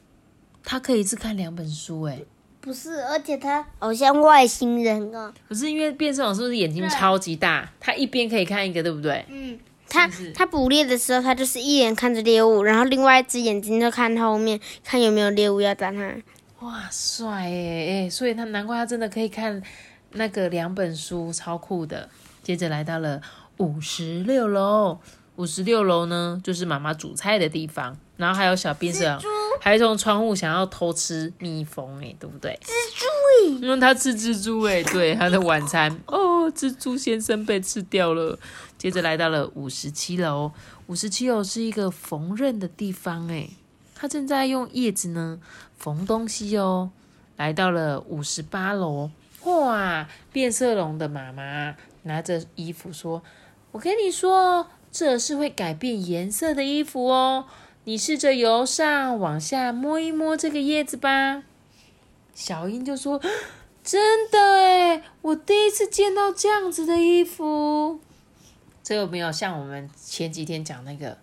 [0.64, 2.20] 它可以一次看两本书哎。
[2.60, 5.32] 不是，而且它好像外星人哦。
[5.48, 7.72] 可是因为变色龙是不是眼睛超级大？
[7.80, 9.26] 它一边可以看一个，对不对？
[9.30, 9.58] 嗯，
[9.90, 16.16] 它是不是它捕猎的时候，他就是一眼看着猎物，然后另外一只眼睛就看后面，看有没有猎物要打它。
[16.60, 19.62] 哇，帅哎哎，所以他难怪他真的可以看
[20.14, 22.10] 那个两本书，超酷的。
[22.42, 23.22] 接着来到了
[23.58, 25.00] 五十六楼，
[25.36, 29.22] 五十六楼呢，就是妈妈煮菜的地方，然后还有小变色龙，
[29.62, 32.60] 还从窗户想要偷吃蜜蜂，哎，对不对？
[32.64, 32.70] 蜘
[33.00, 33.06] 蛛
[33.62, 38.40] 因为他吃蜘蛛，哎，对，他的晚餐哦，蜘蛛先生被吃掉了。
[38.78, 40.52] 接着来到了五十七楼，
[40.88, 43.50] 五十七楼是一个缝纫的地方，哎，
[43.96, 45.40] 他正在用叶子呢
[45.78, 46.92] 缝东西哦。
[47.36, 49.12] 来到了五十八楼，
[49.44, 53.22] 哇，变色龙的妈妈拿着衣服说
[53.74, 57.46] ：“我跟你说。”这是会改变颜色的衣服哦，
[57.84, 61.44] 你试着由上往下摸一摸这个叶子吧。
[62.34, 63.22] 小英就说
[63.84, 68.00] ：“真的诶，我第一次见到这样子的衣服。
[68.88, 71.18] 这有没有像我们前几天讲那个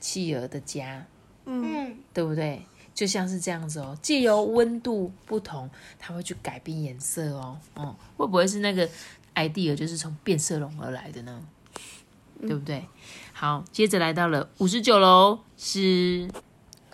[0.00, 1.04] 企鹅的家？
[1.44, 2.62] 嗯，对不对？
[2.94, 7.58] 就像是这样子哦，借由温度不同，它会去改变颜色哦。
[7.74, 8.88] 嗯，会不会是那个
[9.34, 11.46] idea 就是从变色龙而来的呢？
[12.40, 12.86] 对不对？
[13.34, 16.30] 好，接着来到了五十九楼，是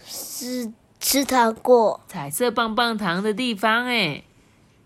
[0.04, 4.24] 是吃糖果、彩色棒棒糖的地方哎。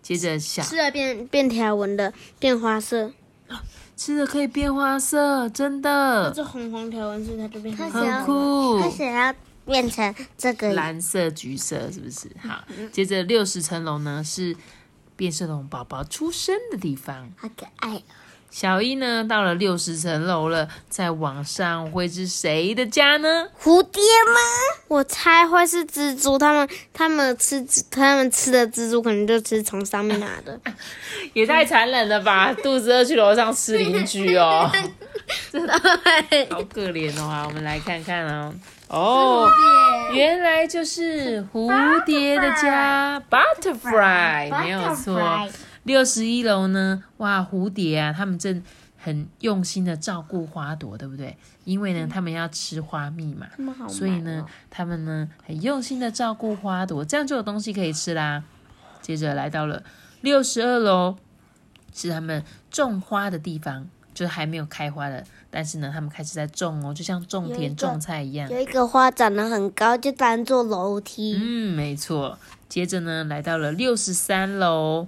[0.02, 3.12] 接着想吃了变变条纹的变花色，
[3.96, 6.30] 吃了可以变花色，真的。
[6.30, 8.78] 这红红条纹是它就变很酷。
[8.78, 12.30] 它想要变成这个蓝色、橘色，是不是？
[12.46, 14.54] 好，接着六十层楼呢是
[15.16, 18.02] 变色龙宝宝出生的地方，好可爱。
[18.59, 23.47] 小一呢，到了六十层楼了，在网上会是谁的家呢？
[23.62, 24.40] 蝴蝶吗？
[24.88, 26.38] 我猜会是蜘蛛。
[26.38, 30.59] 他们他们吃他们吃的蜘蛛，可能就吃从上面拿的。
[31.35, 32.51] 也太残忍了吧！
[32.62, 34.73] 肚子饿去楼上吃邻居哦，
[35.53, 35.75] 真的
[36.49, 37.29] 好可怜哦。
[37.29, 38.55] 好，我们来看看哦。
[38.88, 39.51] 哦，
[40.14, 41.71] 原来就是蝴
[42.07, 45.47] 蝶的家，butterfly，没有错。
[45.87, 47.05] 六十一楼呢？
[47.18, 48.61] 哇，蝴蝶啊，他们正
[48.99, 51.37] 很用心的照顾花朵，对不对？
[51.64, 53.46] 因为呢，他们要吃花蜜嘛，
[53.88, 58.42] 所以呢，他们呢很用心的照顾花朵，这样就有东西可以吃啦。
[59.01, 59.85] 接着来到了
[60.22, 61.16] 六十二楼，
[61.94, 68.51] 是他们种花的地方，就是还没有开花的，但是呢，他们开始在种哦，就像种田种菜一样。
[68.51, 71.37] 有一个花长得很高，就当做楼梯。
[71.40, 72.37] 嗯，没错。
[72.68, 75.07] 接着呢，来到了六十三楼。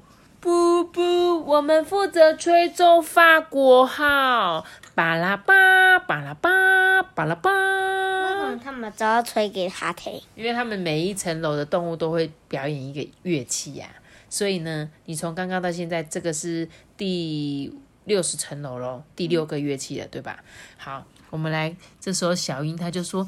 [0.48, 7.50] 不不，我们负责吹奏法国号，巴拉巴，巴拉巴，巴拉巴。
[7.50, 10.18] 为什么他们都要吹给他听？
[10.34, 13.86] 因为他们每一层楼的动物都会表演一个乐器呀，
[14.30, 17.70] 所以呢，你从刚刚到现在，这个是第
[18.06, 20.42] 六十层楼喽，第六个乐器了，对吧？
[20.78, 23.22] 好，我们来，这时候小英他就说：“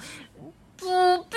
[0.78, 1.36] 不不，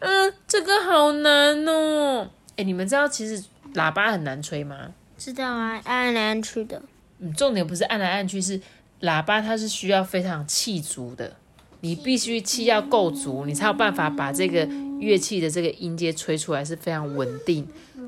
[0.00, 3.42] 嗯，这个好难哦。”哎，你们知道其实
[3.72, 4.92] 喇叭很难吹吗？
[5.24, 6.82] 知道啊，按来按去的。
[7.20, 8.60] 嗯，重点不是按来按去，是
[9.02, 11.36] 喇叭它是需要非常气足的，
[11.82, 17.64] 你必须气要够足，你才有办法把这个乐器的这个音阶吹出来是非常稳定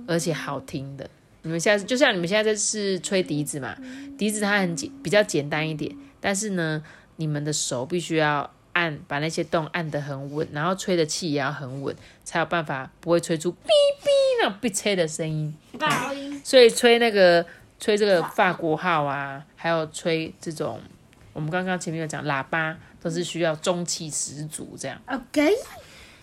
[0.09, 1.09] 而且好听的。
[1.43, 3.77] 你们现在就像你们现在这是吹笛子嘛，
[4.19, 6.83] 笛子它很简比较简单一点，但是呢，
[7.15, 14.09] 你们的手必须要按把那些洞按得很稳，然后吹的气也要很稳，才有办法不会吹出哔哔
[14.41, 15.57] 那种被吹的声音。
[16.45, 17.45] 所以吹那个
[17.81, 20.81] 吹这个法国号啊，还有吹这种，
[21.33, 25.01] 我们刚刚前面有讲喇叭，都是需要中气十足这样。
[25.07, 25.51] OK，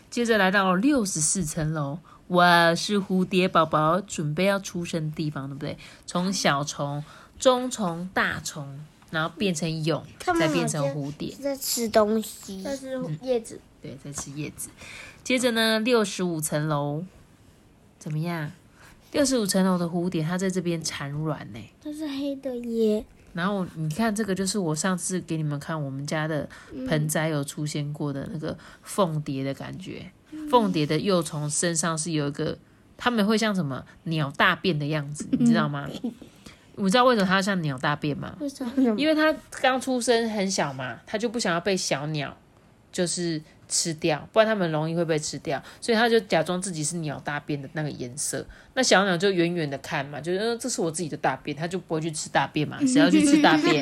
[0.09, 5.77] 接着来到六十四层楼，我是蝴蝶宝宝准备要出生的地方，对不对？
[6.05, 7.03] 从小虫、
[7.39, 8.79] 中虫、大虫，
[9.11, 14.69] 然后变成蛹，再变成蝴蝶，在吃东西，在吃叶子，对，在吃叶子。
[15.23, 17.03] 接着呢，六十五层楼
[17.99, 18.51] 怎么样？
[19.11, 21.59] 六十五层楼的蝴蝶，它在这边产卵呢。
[21.83, 23.05] 它是黑的耶。
[23.33, 26.49] 然后你看，这个就是我上次给你们看我们家的
[26.87, 30.11] 盆栽有出现过的那个凤蝶的感觉。
[30.49, 32.57] 凤蝶的幼虫身上是有一个，
[32.97, 35.89] 它们会像什么鸟大便的样子，你知道吗？
[36.75, 38.35] 你知道为什么它像鸟大便吗？
[38.39, 38.73] 为什么？
[38.97, 42.35] 因为它刚出生很小嘛，它就不想要被小鸟，
[42.91, 43.41] 就是。
[43.73, 48.45] 吃掉，不然它们容易会被吃掉，所以它就假装自己是鸟大便的那个颜色。
[48.73, 53.81] 那小鸟就远远的看嘛，就得这是我自己的大便，它就不会去吃大便嘛， 谁要去吃大便，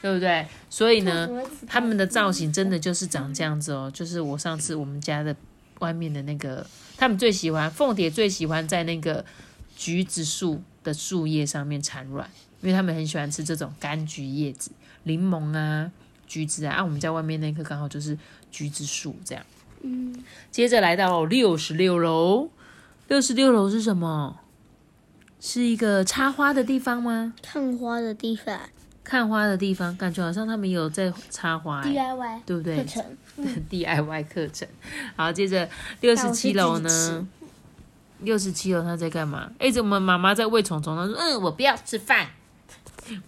[0.00, 0.46] 对不对？
[0.68, 1.28] 所以呢，
[1.66, 3.90] 它们的造型真的就是长这样子哦。
[3.92, 5.34] 就是我上次我们家的
[5.80, 6.64] 外面的那个，
[6.96, 9.24] 他们最喜欢凤蝶，最喜欢在那个
[9.76, 12.28] 橘子树的树叶上面产卵，
[12.60, 14.70] 因为他们很喜欢吃这种柑橘叶子、
[15.04, 15.90] 柠檬啊。
[16.26, 18.16] 橘子啊，啊，我们在外面那棵刚好就是
[18.52, 19.44] 橘子树，这样。
[19.82, 20.14] 嗯，
[20.52, 22.48] 接着来到六十六楼，
[23.08, 24.38] 六十六楼是什么？
[25.40, 27.34] 是一个插花的地方吗？
[27.42, 28.60] 看花的地方。
[29.02, 33.04] 看花的地方，感觉好像他们有在插花、欸，DIY 对不对课程？
[33.68, 34.68] DIY 课程。
[35.16, 35.68] 好，接着
[36.00, 37.26] 六十七楼呢？
[38.22, 39.50] 六十七楼他在干嘛？
[39.58, 40.96] 哎，怎么妈妈在喂虫虫？
[40.96, 42.26] 他说：“嗯，我不要吃饭。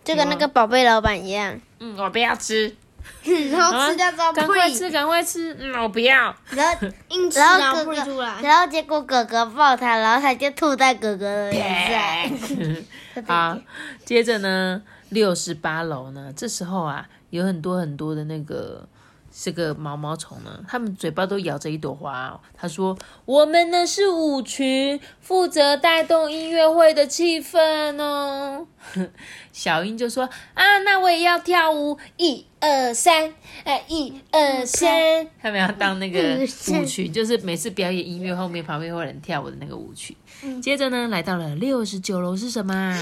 [0.04, 2.72] 就跟那个宝贝老板一样，嗯，我不要吃，
[3.50, 5.56] 然后吃掉之后赶快吃，赶快吃。
[5.58, 6.34] 嗯，我不要。
[6.50, 13.24] 然后硬吃，然后哥哥吐出来，然后结果哥哥抱他，然后他就吐在哥哥的脸上。
[13.26, 13.58] 好，
[14.04, 18.86] 接着呢，六十八楼呢，这时候啊，有很多很多的那个
[19.34, 22.40] 这个毛毛虫呢，它们嘴巴都咬着一朵花、哦。
[22.54, 28.66] 他说：“我们呢是舞群，负责带动音乐会的气氛哦。
[29.52, 33.32] ”小英就说：“啊，那我也要跳舞，一二三，
[33.64, 40.16] 哎，一二三。”他们要当那个舞群，就是每次表演音乐后面旁边会有人跳舞的那个舞曲。
[40.60, 42.74] 接着呢，来到了六十九楼是什么？
[42.74, 42.98] 啊？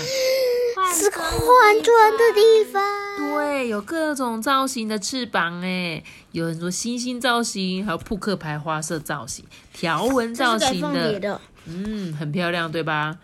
[0.93, 2.83] 是个换装的地方。
[3.17, 13.19] 对，有各种造型的翅膀哎，有很多星星造型，还有扑克牌花色造型、条纹造型的，的，嗯，很漂亮，对吧？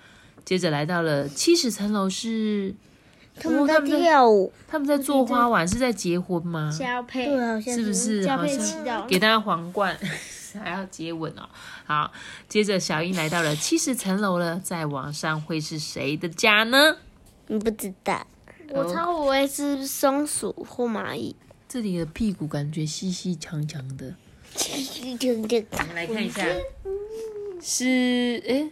[0.44, 2.72] 接着来到了七十层楼是，
[3.40, 6.72] 他们在哦他在跳舞，他们在做花碗，是在结婚吗？
[6.78, 7.82] 交配，对，好像是。
[7.84, 8.24] 不是？
[8.24, 9.96] 交好像配祈祷，给大家皇冠，
[10.56, 11.48] 还要接吻哦。
[11.84, 12.12] 好，
[12.48, 16.96] 接着小英来到了七十层楼了，在网上会是谁的家呢？
[17.46, 18.26] 你不知道。
[18.70, 21.36] 我猜我会是松鼠或蚂蚁，
[21.68, 24.14] 这里的屁股感觉细细长长的。
[24.54, 26.44] 就就我们来看一下，
[27.62, 27.84] 是
[28.44, 28.70] 诶，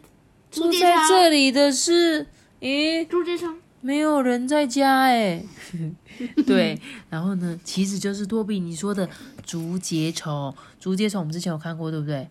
[0.51, 2.27] 住在这里的是，
[2.61, 5.45] 诶，竹节虫，没有人在家哎。
[6.47, 9.07] 对，然后呢，其实就是多比你说的
[9.45, 10.55] 竹节虫。
[10.81, 12.27] 竹节虫我们之前有看过，对不对？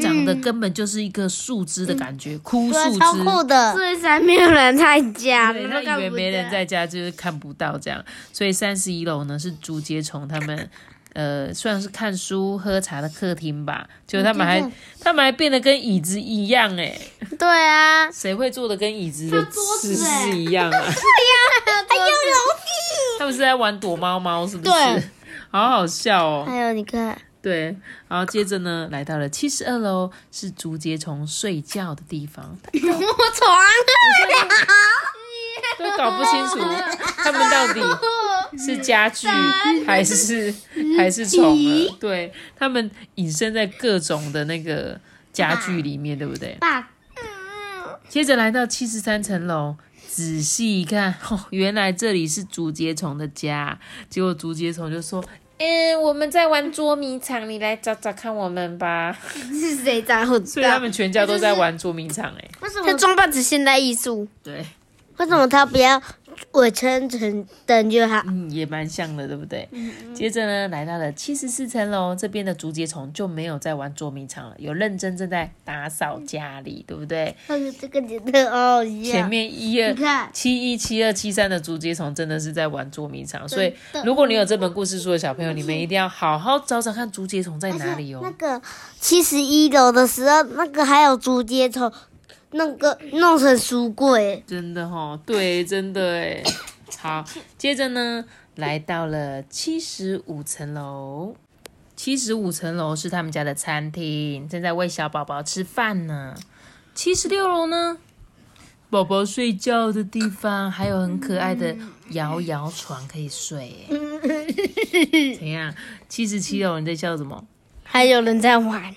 [0.00, 3.22] 长得根本就是一个树枝的感觉，枯树枝，超枝。
[3.22, 3.74] 酷的。
[3.74, 8.02] 所以才没有人在家，对，他以为没人在家，就是看不到这样。
[8.32, 10.70] 所以三十一楼呢是竹节虫他们，
[11.14, 13.88] 呃，算是看书喝茶的客厅吧。
[14.06, 14.60] 结果他们还，
[15.00, 17.00] 他们还变得跟椅子一样哎，
[17.38, 20.84] 对啊，谁会坐的跟椅子的姿欸势一样啊？
[23.18, 24.70] 他们是在玩躲猫猫，是不是？
[24.70, 25.02] 对，
[25.50, 26.44] 好好笑哦。
[26.46, 27.76] 还有你看，对，
[28.08, 32.44] 然后接着呢，来到了七十二楼，是竹节虫睡觉的地方。
[32.72, 33.56] 我床，
[35.78, 36.58] 都搞不清楚
[37.16, 37.80] 他们到底
[38.58, 39.26] 是家具
[39.86, 40.54] 还是
[40.96, 41.96] 还是虫了。
[41.98, 44.98] 对他们隐身在各种的那个
[45.32, 46.56] 家具里面，对不对？
[46.60, 46.88] 爸，
[48.08, 49.76] 接着来到七十三层楼，
[50.08, 53.78] 仔细一看，哦，原来这里是竹节虫的家。
[54.08, 55.24] 结果竹节虫就说
[55.58, 59.16] ：“嗯，我们在玩捉迷藏，你来找找看我们吧。
[59.50, 62.86] 是谁在乎？”所以他们全家都在玩捉迷藏、哎，为什么？
[62.86, 64.64] 他装扮成现代艺术，对，
[65.18, 66.00] 为什么他不要
[66.50, 68.20] 我撑成灯就好？
[68.26, 69.68] 嗯，也蛮像的，对不对？
[70.12, 77.36] 接着呢，来到了七十四层楼，这边的竹节虫就没有在玩捉迷藏了，有认真正在打扫家里，对不对？
[77.46, 79.28] 还有这个真的好好前。
[79.28, 83.72] 面一二你看，七一、七二、七三的竹节虫真的是在玩捉迷藏，所以
[84.04, 88.20] 如果你有这本故事书的小朋友，你们一定要好好找找看竹节虫在哪里哦。
[88.22, 88.60] 那个
[89.00, 91.90] 七十一楼的时候，那个还有竹节虫，
[92.56, 94.42] 那个弄成书柜。
[94.46, 96.42] 真的哈、对，真的哎。
[96.98, 97.24] 好，
[97.58, 101.36] 接着呢，来到了七十五层楼。
[101.96, 106.34] 七十五层楼是他们家的餐厅，正在喂小宝宝吃饭呢。
[106.94, 107.98] 七十六楼呢，
[108.90, 111.76] 宝宝睡觉的地方，还有很可爱的
[112.10, 113.86] 摇摇床可以睡。
[113.90, 115.74] 哎， 怎样？
[116.08, 117.44] 七十七楼你在笑什么？
[117.82, 118.94] 还有人在玩，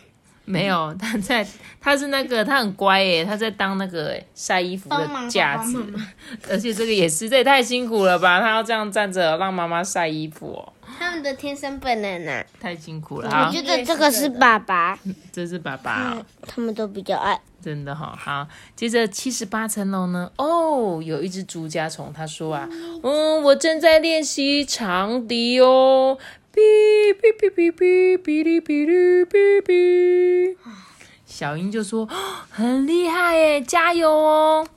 [0.50, 1.46] 没有，他在，
[1.82, 5.86] 他是那个，他很乖耶，他在当那个耶晒衣服的架子，
[6.50, 8.40] 而且这个也是，这也太辛苦了吧？
[8.40, 12.46] 他要这样站着让妈妈晒衣服哦，他们的天生本能啊！
[12.62, 13.30] 太辛苦了。
[13.30, 14.98] 我觉，得这个是爸爸，
[15.34, 17.38] 这是爸爸哦、他们都比较爱。
[17.62, 22.70] 真的哈、好，接着七十八层楼呢，哦，有一只竹家虫，他说啊，
[23.04, 26.18] 嗯，我正在练习长笛哦，
[26.58, 30.58] 哔哔哔哔哔哔哩哔哩哔哔。
[31.24, 32.10] 小英就说，哦
[32.50, 34.68] 很厉害耶，加油哦！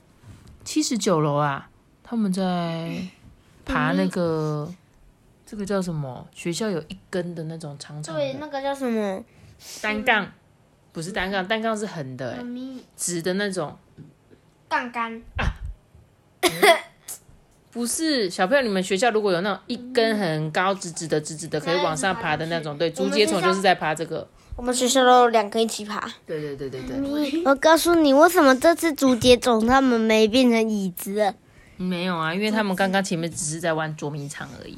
[0.63, 1.71] 七十九楼啊，
[2.03, 3.01] 他们在
[3.65, 4.71] 爬那个，
[5.43, 6.27] 这个叫什么？
[6.31, 9.23] 学校有一根的那种长长对，那个叫什么？
[9.81, 10.31] 单杠，
[10.91, 12.43] 不是单杠，单杠是横的，哎，
[12.95, 13.75] 直的那种。
[14.69, 15.19] 杠杆，
[17.71, 24.27] 不是小朋友，你们学校如果有那种一根很高、直直的、直直的，可以往上爬的那种，对，竹节虫就是在爬这个。
[24.57, 26.05] 我们学校都有两个一起爬。
[26.27, 31.33] 对对对对对，我告诉你，为什么这次竹节虫他们没变成椅子？
[31.77, 34.77] 没有啊，因为他们刚刚前面只是在玩捉迷藏而已。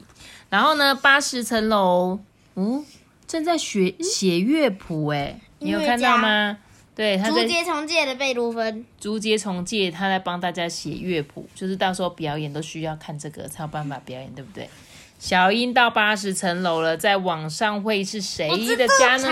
[0.50, 2.20] 然后呢，八十层楼，
[2.56, 2.86] 嗯，
[3.28, 6.60] 正在学写乐谱，哎，你有看到吗？
[6.96, 14.70] 对，他在竹节虫界的贝多芬，竹节虫界，他在帮大家写乐谱，就是到时候表演都需要看这个才有办法表演，对不对？
[15.18, 19.30] 小英到八十层楼了，在网上会是谁的家呢？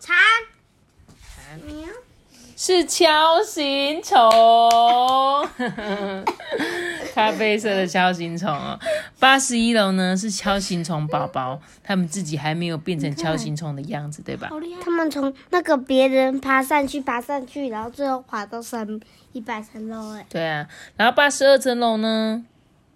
[0.00, 0.16] 蝉，
[2.56, 4.16] 是锹形虫，
[7.12, 8.78] 咖啡色的锹形虫哦。
[9.18, 14.48] 八十一楼呢是锹形虫宝宝，他们自己还没有变成锹形虫的样子，对吧？
[14.82, 19.00] 他们从那个别人爬上去，爬上去，然后最后爬到三
[19.32, 20.66] 一百层楼，哎，对啊。
[20.96, 22.44] 然后八十二层楼呢，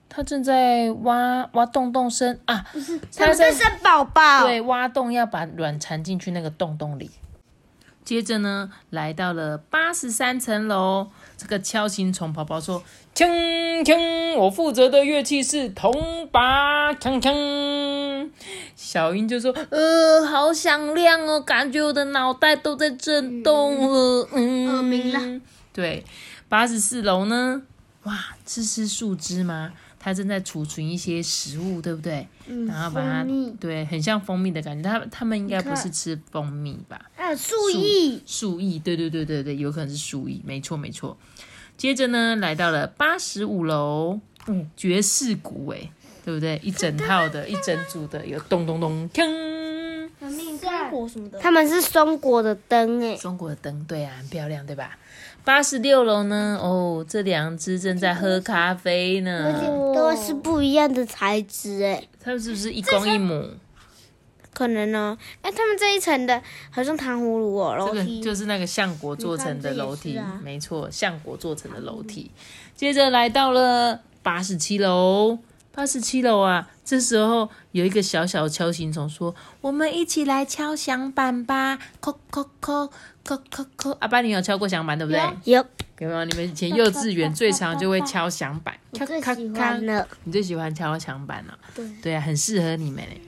[0.09, 7.11] 他正在挖挖洞洞生啊，不是他们在生宝宝，对，挖洞要把卵藏进去那个洞洞里。
[8.05, 12.85] 接着呢，来到了八十三层楼，这个锹形虫宝宝说
[13.17, 18.29] ：“锵锵，我负责的乐器是铜把，锵锵。”
[18.77, 25.41] 小英就说：“呃，好响亮哦，感觉我的脑袋都在震动了。”嗯，耳鸣了。
[25.73, 26.05] 对，
[26.51, 27.63] 八十四楼呢？
[28.03, 29.73] 哇，是吃树枝吗？
[29.99, 32.29] 它正在储存一些食物，对不对？
[32.47, 33.27] 嗯，然后把它
[33.59, 34.87] 对，很像蜂蜜的感觉。
[34.87, 37.01] 它它们应该不是吃蜂蜜吧？
[37.17, 41.17] 还有树叶，树叶，对对对对对，有可能是树叶，没错没错。
[41.77, 45.91] 接着呢，来到了八十五楼，嗯，爵士鼓哎，
[46.25, 46.59] 对不对？
[46.65, 54.99] 一整套的，一整组的，有咚咚咚，锵，松果什么的，他们是松果的灯，哎，中国的灯，对啊，很漂亮，对吧？
[55.45, 56.59] 八十六楼呢？
[56.61, 59.63] 哦，这两只正在喝咖啡呢。
[59.95, 63.51] 都是不一样的材质，哎，它们是不是一公一母？
[64.57, 65.19] 可能哦。
[65.43, 68.23] 哎，他们这一层的好像糖葫芦哦，这个楼梯。
[68.23, 72.31] 就是那个橡果做成的楼梯，没错，橡果做成的楼梯。
[72.75, 75.39] 接着来到了八十七楼，
[75.73, 82.89] 八十七楼啊，这时候有一个小小敲形虫说：“我们一起来敲响板吧！”叩叩叩
[83.23, 83.91] 叩叩叩。
[84.01, 85.21] 阿爸，你有敲过响板对不对？
[85.45, 85.63] 有，
[85.99, 86.25] 有没有？
[86.25, 93.21] 你们以前幼稚园最常就会敲响板，咔喜咔欢了，你最喜欢敲响板了、对对啊，很适合你们嘞。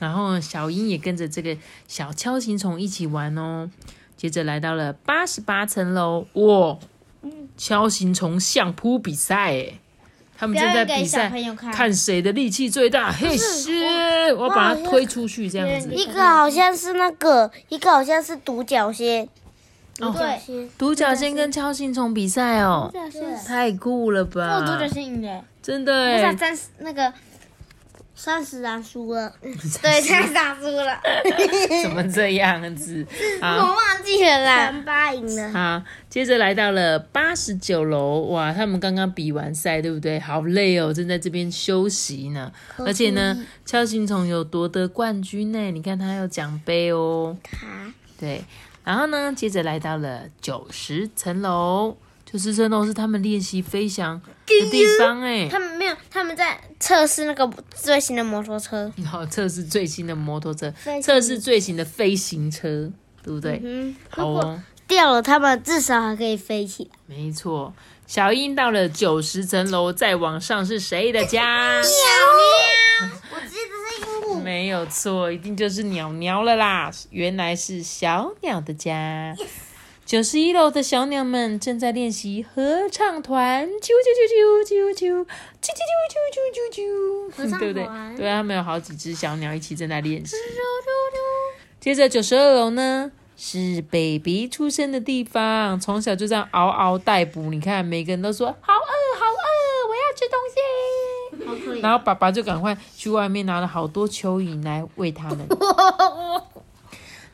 [0.00, 3.70] 然后小英也跟着这个小锹形虫一起玩哦。
[4.16, 6.76] 接着来到了八十八层楼，哇！
[7.58, 9.74] 锹形虫相扑比赛哎，
[10.36, 13.12] 他们正在比赛看看谁的力气最大。
[13.12, 14.34] 嘿咻！
[14.36, 15.92] 我要把它推出去，这样子。
[15.94, 19.28] 一个好像是那个，一个好像是独角仙，
[20.00, 22.90] 哦独角仙，独角仙跟锹形虫比赛哦，
[23.46, 24.56] 太酷了吧！
[24.56, 26.36] 哦，独角仙赢了，真的哎，
[26.78, 27.12] 那个，
[28.22, 31.00] 三十人输了， 对，三十打输了，
[31.82, 33.06] 怎么这样子？
[33.40, 33.46] 我。
[33.46, 34.66] 忘记了啦。
[34.66, 40.20] 三八赢了，好，接着来到了八十九楼，哇，他们刚刚比完赛，对不对？
[40.20, 42.52] 好累哦，正在这边休息呢。
[42.76, 47.34] 而且呢，敲形虫有夺得冠军呢，你看他有奖杯哦。
[47.42, 48.44] 他对，
[48.84, 51.96] 然后呢，接着来到了九十层楼，
[52.30, 55.48] 九十层楼是他们练习飞翔的地方哎。
[55.48, 58.92] 他们没有，他们在测试那个最新的摩托车。
[58.96, 60.72] 然后测试最新的摩托车，
[61.02, 62.88] 测试最新的飞行车，
[63.22, 63.60] 对不对？
[63.64, 64.62] 嗯，好哦。
[64.86, 66.90] 掉了，他们至少还可以飞起来。
[67.06, 67.72] 没错，
[68.06, 71.78] 小英到了九十层楼，再往上是谁的家？
[71.78, 76.92] 我记得是鹦鹉，没有错，一定就是鸟鸟了啦！
[77.10, 79.34] 原来是小鸟的家。
[80.10, 85.24] 九十一楼的小鸟们正在练习合唱团，啾啾啾啾啾啾，
[85.62, 87.84] 啾啾啾啾啾啾啾， 对不对？
[87.84, 90.34] 团对啊，他们有好几只小鸟一起正在练习。
[91.78, 97.42] 接着九十二楼呢，是 baby 出生的地方，从小就这样嗷嗷待哺。
[97.42, 99.46] 你看，每个人都说好饿，好饿，
[99.90, 101.80] 我要吃东西。
[101.80, 105.46] 然后爸爸就赶快去外面拿了好多蚯蚓来喂它们。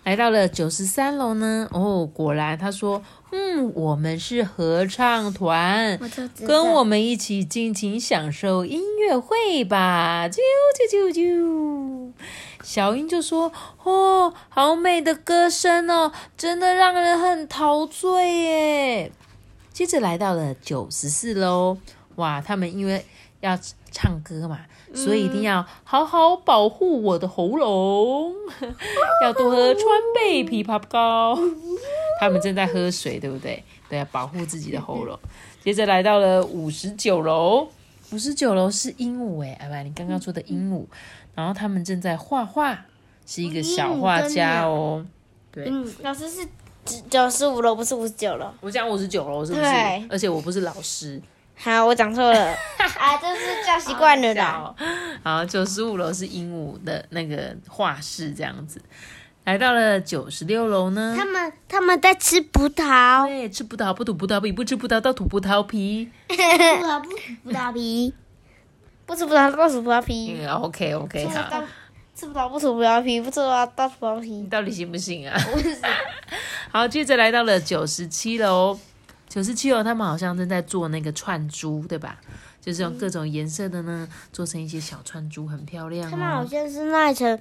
[0.07, 3.03] 来到了九十三楼呢，哦，果然他说，
[3.33, 5.99] 嗯，我们是合唱团，
[6.47, 10.29] 跟我们一起尽情享受音乐会吧！
[10.29, 10.39] 啾
[10.79, 12.13] 啾啾啾。
[12.63, 13.51] 小英就说
[13.83, 19.13] ：“哦，好美的歌声哦，真的让人很陶醉耶。”
[19.75, 21.79] 接着来到了九十四楼，
[22.15, 23.05] 哇，他们因为
[23.41, 23.59] 要
[23.91, 24.61] 唱歌嘛，
[24.97, 28.33] 所以一定要好好保护我的喉咙，
[29.23, 29.85] 要多喝川
[30.15, 31.39] 贝枇杷膏。
[32.19, 33.63] 他们正在喝水，对不对？
[33.89, 35.19] 对啊，保护自己的喉咙。
[35.63, 37.69] 接着来到了五十九楼，
[38.11, 40.85] 五十九楼是鹦鹉哎，阿爸，你刚刚说的鹦鹉，
[41.35, 42.87] 然后他们正在画画，
[43.27, 45.05] 是一个小画家哦。
[45.53, 46.47] 对，嗯，老师是
[47.11, 48.49] 九十五楼，不是五十九楼。
[48.61, 50.07] 我讲五十九楼是不是对？
[50.09, 51.21] 而且我不是老师，
[51.59, 54.53] 好，我讲错了， 啊，这是叫习惯了啦。
[54.53, 54.77] 好，
[55.25, 58.81] 好，九十五楼是鹦鹉的那个画室，这样子。
[59.45, 66.11] 来到了九十六楼呢他，们他们在吃葡萄，对，吃葡萄不吐葡萄皮，不吃葡萄倒吐葡萄皮。
[66.29, 67.09] 葡萄不
[67.45, 68.13] 葡萄皮，
[69.07, 71.63] 不吃葡萄倒吐葡萄皮，嗯，OK OK，好，倒
[72.15, 74.47] 吃葡萄不吐葡萄皮，不吃葡萄倒吐葡萄皮你。
[74.49, 75.41] 到底行不行啊？
[76.73, 78.77] 好，接着来到了九十七楼，
[79.29, 82.21] 九十七楼他们好像正在做那个串珠，对吧？
[82.61, 87.39] 就是用各种颜色的呢，做成一些小串珠，很漂亮他们好哦，像是那一层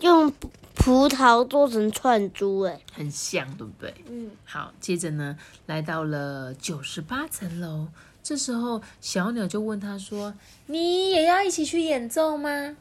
[0.00, 3.94] 用葡葡萄做成串珠，哎，很像，对不对？
[4.08, 7.88] 嗯，好，接着呢，来到了九十八层楼。
[8.22, 10.34] 这时候，小鸟就问他说
[10.66, 12.76] ：“你也要一起去演奏吗？”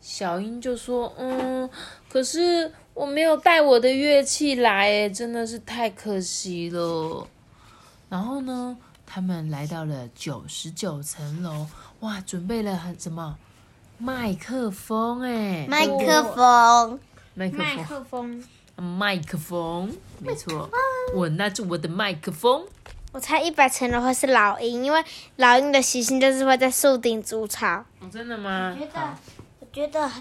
[0.00, 1.68] 小英就说：“嗯，
[2.08, 7.26] 可是我没有带我的乐器来，哎，真的是太可惜了。”
[8.14, 11.66] 然后呢，他们来到了九十九层楼，
[11.98, 13.36] 哇，准备了很什么
[13.98, 17.00] 麦克风，哎，麦克风，
[17.34, 17.84] 麦克麦风。
[17.84, 18.44] 克风，
[18.76, 20.70] 麦克风，没错，
[21.12, 22.64] 我拿着我的麦克风。
[23.10, 25.04] 我猜一百层楼会是老鹰，因为
[25.34, 27.84] 老鹰的习性就是会在树顶筑巢。
[27.98, 28.76] 哦，真的吗？
[28.78, 29.18] 我觉得，
[29.58, 30.12] 我觉得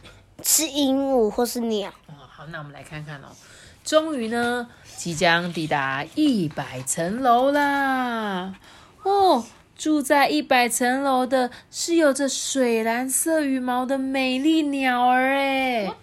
[0.42, 3.28] 是鹦鹉或是鸟，哦，好，那我们来看看哦。
[3.84, 8.54] 终于呢，即将抵达一百层楼啦！
[9.04, 15.94] 哦，住在一百层楼的是有着水蓝色羽毛的美丽鸟儿哎，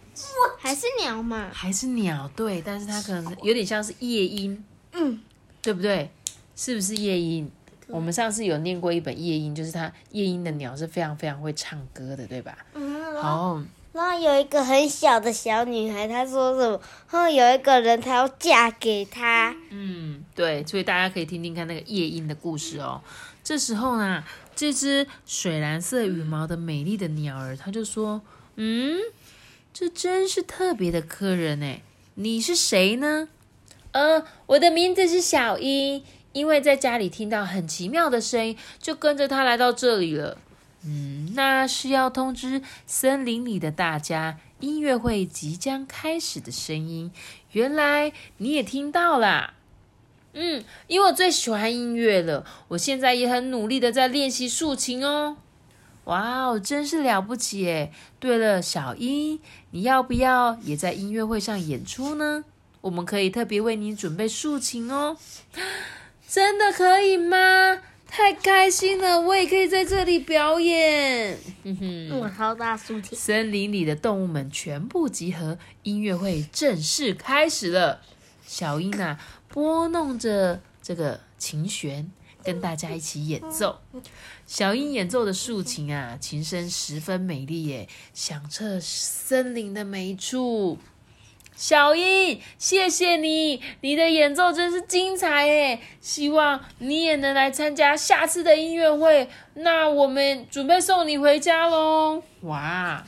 [0.58, 1.48] 还是鸟嘛？
[1.52, 4.62] 还是鸟对，但是它可能有点像是夜莺，
[4.92, 5.20] 嗯，
[5.62, 6.10] 对不对？
[6.54, 7.50] 是不是夜莺？
[7.86, 12.58] 我们上次有念过一本夜莺，就是它夜莺的鸟是非常非常会唱歌的，对吧？
[12.74, 13.62] 嗯，然后好，
[13.92, 16.80] 然后有一个很小的小女孩，她说什么？
[17.10, 23.02] 然后有一个人，她要嫁给他，嗯，对，所以大家可以听听看那个夜莺的故事哦。
[23.42, 24.22] 这时候呢，
[24.54, 28.22] 这只水蓝色羽毛的美丽的鸟儿，它就说
[28.54, 28.96] ：“嗯，
[29.72, 31.82] 这真是特别的客人哎，
[32.14, 33.28] 你是谁呢？”
[33.90, 40.38] 呃，我的名字是小英，因为在家里听到很奇妙的声音，就跟着他来到这里了。
[40.84, 47.12] 嗯，那是要通知森林里的大家，音乐会即将开始的声音。
[47.52, 49.54] 原来你也听到啦。
[50.32, 55.36] 嗯，因为我最喜欢音乐了，我现在也很努力的在练习竖琴哦。
[56.04, 57.92] 哇哦，真是了不起耶！
[58.18, 59.38] 对了，小英，
[59.72, 62.44] 你要不要也在音乐会上演出呢？
[62.80, 65.16] 我们可以特别为你准备竖琴哦。
[66.26, 67.82] 真的可以吗？
[68.10, 71.38] 太开心了，我也可以在这里表演。
[71.62, 72.08] 哼哼。
[72.10, 78.00] 嗯，好大竖琴，森林里的动物们全部集合，音乐会正式开始了。
[78.44, 82.10] 小英啊，拨弄着这个琴弦，
[82.42, 83.78] 跟大家一起演奏。
[84.44, 90.76] 小英演奏的竖琴啊，琴声十分美丽耶，响彻森林的每一处。
[91.60, 95.78] 小英，谢谢你，你的演奏真是精彩耶！
[96.00, 99.28] 希望你也能来参加下次的音乐会。
[99.52, 102.22] 那我们准备送你回家喽！
[102.40, 103.04] 哇，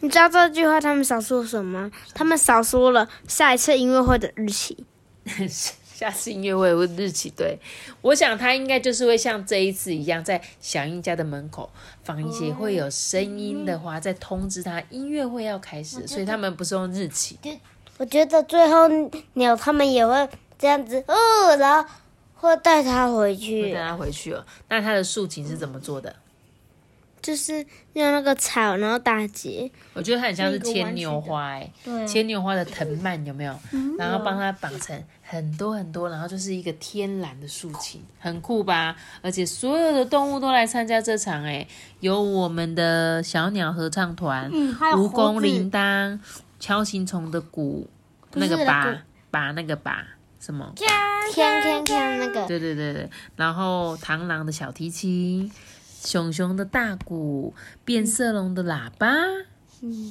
[0.00, 1.88] 你知道这句话他们少说什么？
[2.12, 4.84] 他们少说了下一次音乐会的日期。
[5.94, 7.56] 下次音乐会的日期，对
[8.02, 11.70] 我想他应该就是会像这一次一样，在小英家的门口
[12.02, 17.38] 放一些会有声音的话，再通知他音乐会要开始，所以他们不是用日期。
[17.98, 18.88] 我觉得最后
[19.34, 20.28] 鸟他们也会
[20.58, 21.88] 这样子，哦，然后
[22.34, 23.80] 会带它回会去带。
[23.88, 24.44] 它回去哦。
[24.68, 26.14] 那它的竖琴是怎么做的？
[27.22, 27.54] 就是
[27.94, 33.58] 用那个草，然后打结，我觉得它很像是牵牛花、哎，对牵牛花的藤蔓有没有？
[33.98, 38.94] 然后帮它绑成很多很多，然后就是一个天然的竖琴，很酷吧？
[39.22, 41.66] 而且所有的动物都来参加这场、哎，
[41.98, 46.16] 有我们的小鸟合唱团，嗯，还有蜈蚣铃铛、
[46.60, 47.88] 锹形虫的鼓，
[48.34, 50.06] 那个是拔拔那个拔
[50.40, 50.72] 什么？
[50.76, 55.50] 天天天那个，对对对对，然后螳螂的小提琴，
[56.02, 57.52] 熊熊的大鼓，
[57.84, 59.08] 变色龙的喇叭，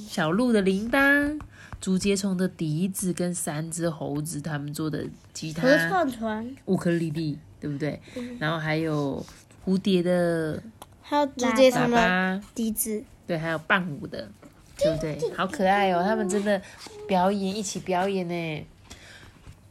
[0.07, 1.39] 小鹿的铃铛，
[1.79, 8.01] 竹节虫的笛子，跟三只猴子他们做的吉他、合唱团，乌克丽丽，对不对？
[8.39, 9.25] 然后还有
[9.65, 10.61] 蝴蝶的
[11.01, 13.03] 还有竹节喇虫的叭，笛子。
[13.25, 14.29] 对，还有伴舞的，
[14.77, 15.17] 对不对？
[15.35, 16.61] 好可爱哦，他们真的
[17.07, 18.67] 表演一起表演呢。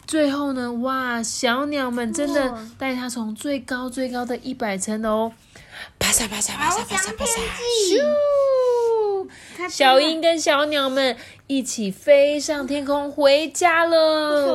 [0.06, 5.32] 最后呢，哇，小鸟们真的带它从最高最高的一百层楼，
[5.98, 7.30] 啪嚓啪嚓啪嚓啪嚓啪嚓，
[7.88, 8.00] 咻！
[9.70, 13.96] 小鹰跟小鸟们一起飞上天空回家了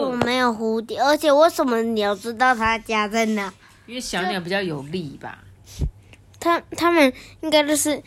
[0.01, 0.11] 我。
[0.17, 3.51] 没有蝴蝶，而且为什么你要知道它家在哪？
[3.87, 5.39] 因为小鸟比较有力吧？
[6.39, 8.01] 他他们应该就是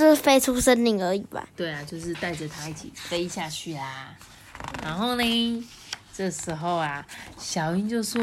[0.00, 1.46] 就是飞出森林而已吧？
[1.54, 4.16] 对啊，就是带着它一起飞下去啦。
[4.82, 5.68] 然后呢，
[6.16, 8.22] 这时候啊，小英就说：“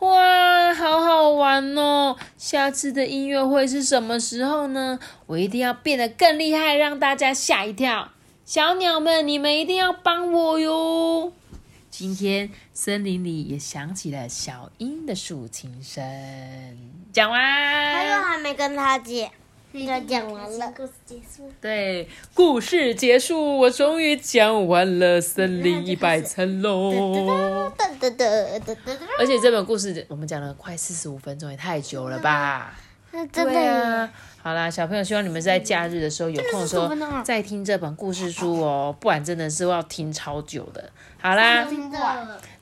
[0.00, 2.16] 哇，好好玩哦！
[2.38, 4.98] 下次的音乐会是什么时候呢？
[5.26, 8.12] 我一定要变得更厉害，让大家吓一跳。
[8.46, 11.34] 小鸟们，你们一定要帮我哟！”
[11.90, 16.02] 今天森林里也响起了小鹰的竖琴声。
[17.12, 17.38] 讲完，
[17.92, 19.30] 他又还没跟他讲，
[19.72, 20.72] 应该讲完了。
[20.76, 21.52] 故事结束。
[21.60, 27.70] 对，故事结束，我终于讲完了森林一百层楼。
[27.76, 28.26] 哒哒哒
[28.58, 32.74] 哒哒哒，而且这本故事我们讲了快四十五分钟，也太久了吧？
[33.12, 34.10] 那真的啊。
[34.42, 40.90] 好啦，小朋友，希望你们在假日的时候有空的时候45分钟啊再听这本故事书哦，不然真的是要听超久的。
[41.20, 41.68] 好啦。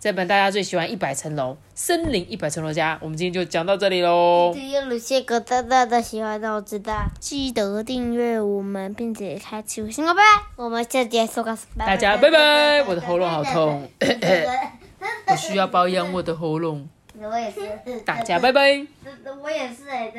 [0.00, 4.52] 这本大家最喜欢一百层楼森林一百层楼家，我们今天就讲到这里喽。
[4.54, 10.22] 只有鲁谢哥大大的喜欢让我知道，记得订阅我们，并且开启五星哦，拜拜。
[10.54, 13.90] 我们下节说个大家拜拜，我的喉咙好痛，
[15.26, 16.88] 我需要保养我的喉咙。
[17.20, 18.86] 我也是，大家拜拜。
[19.42, 20.12] 我也是哎。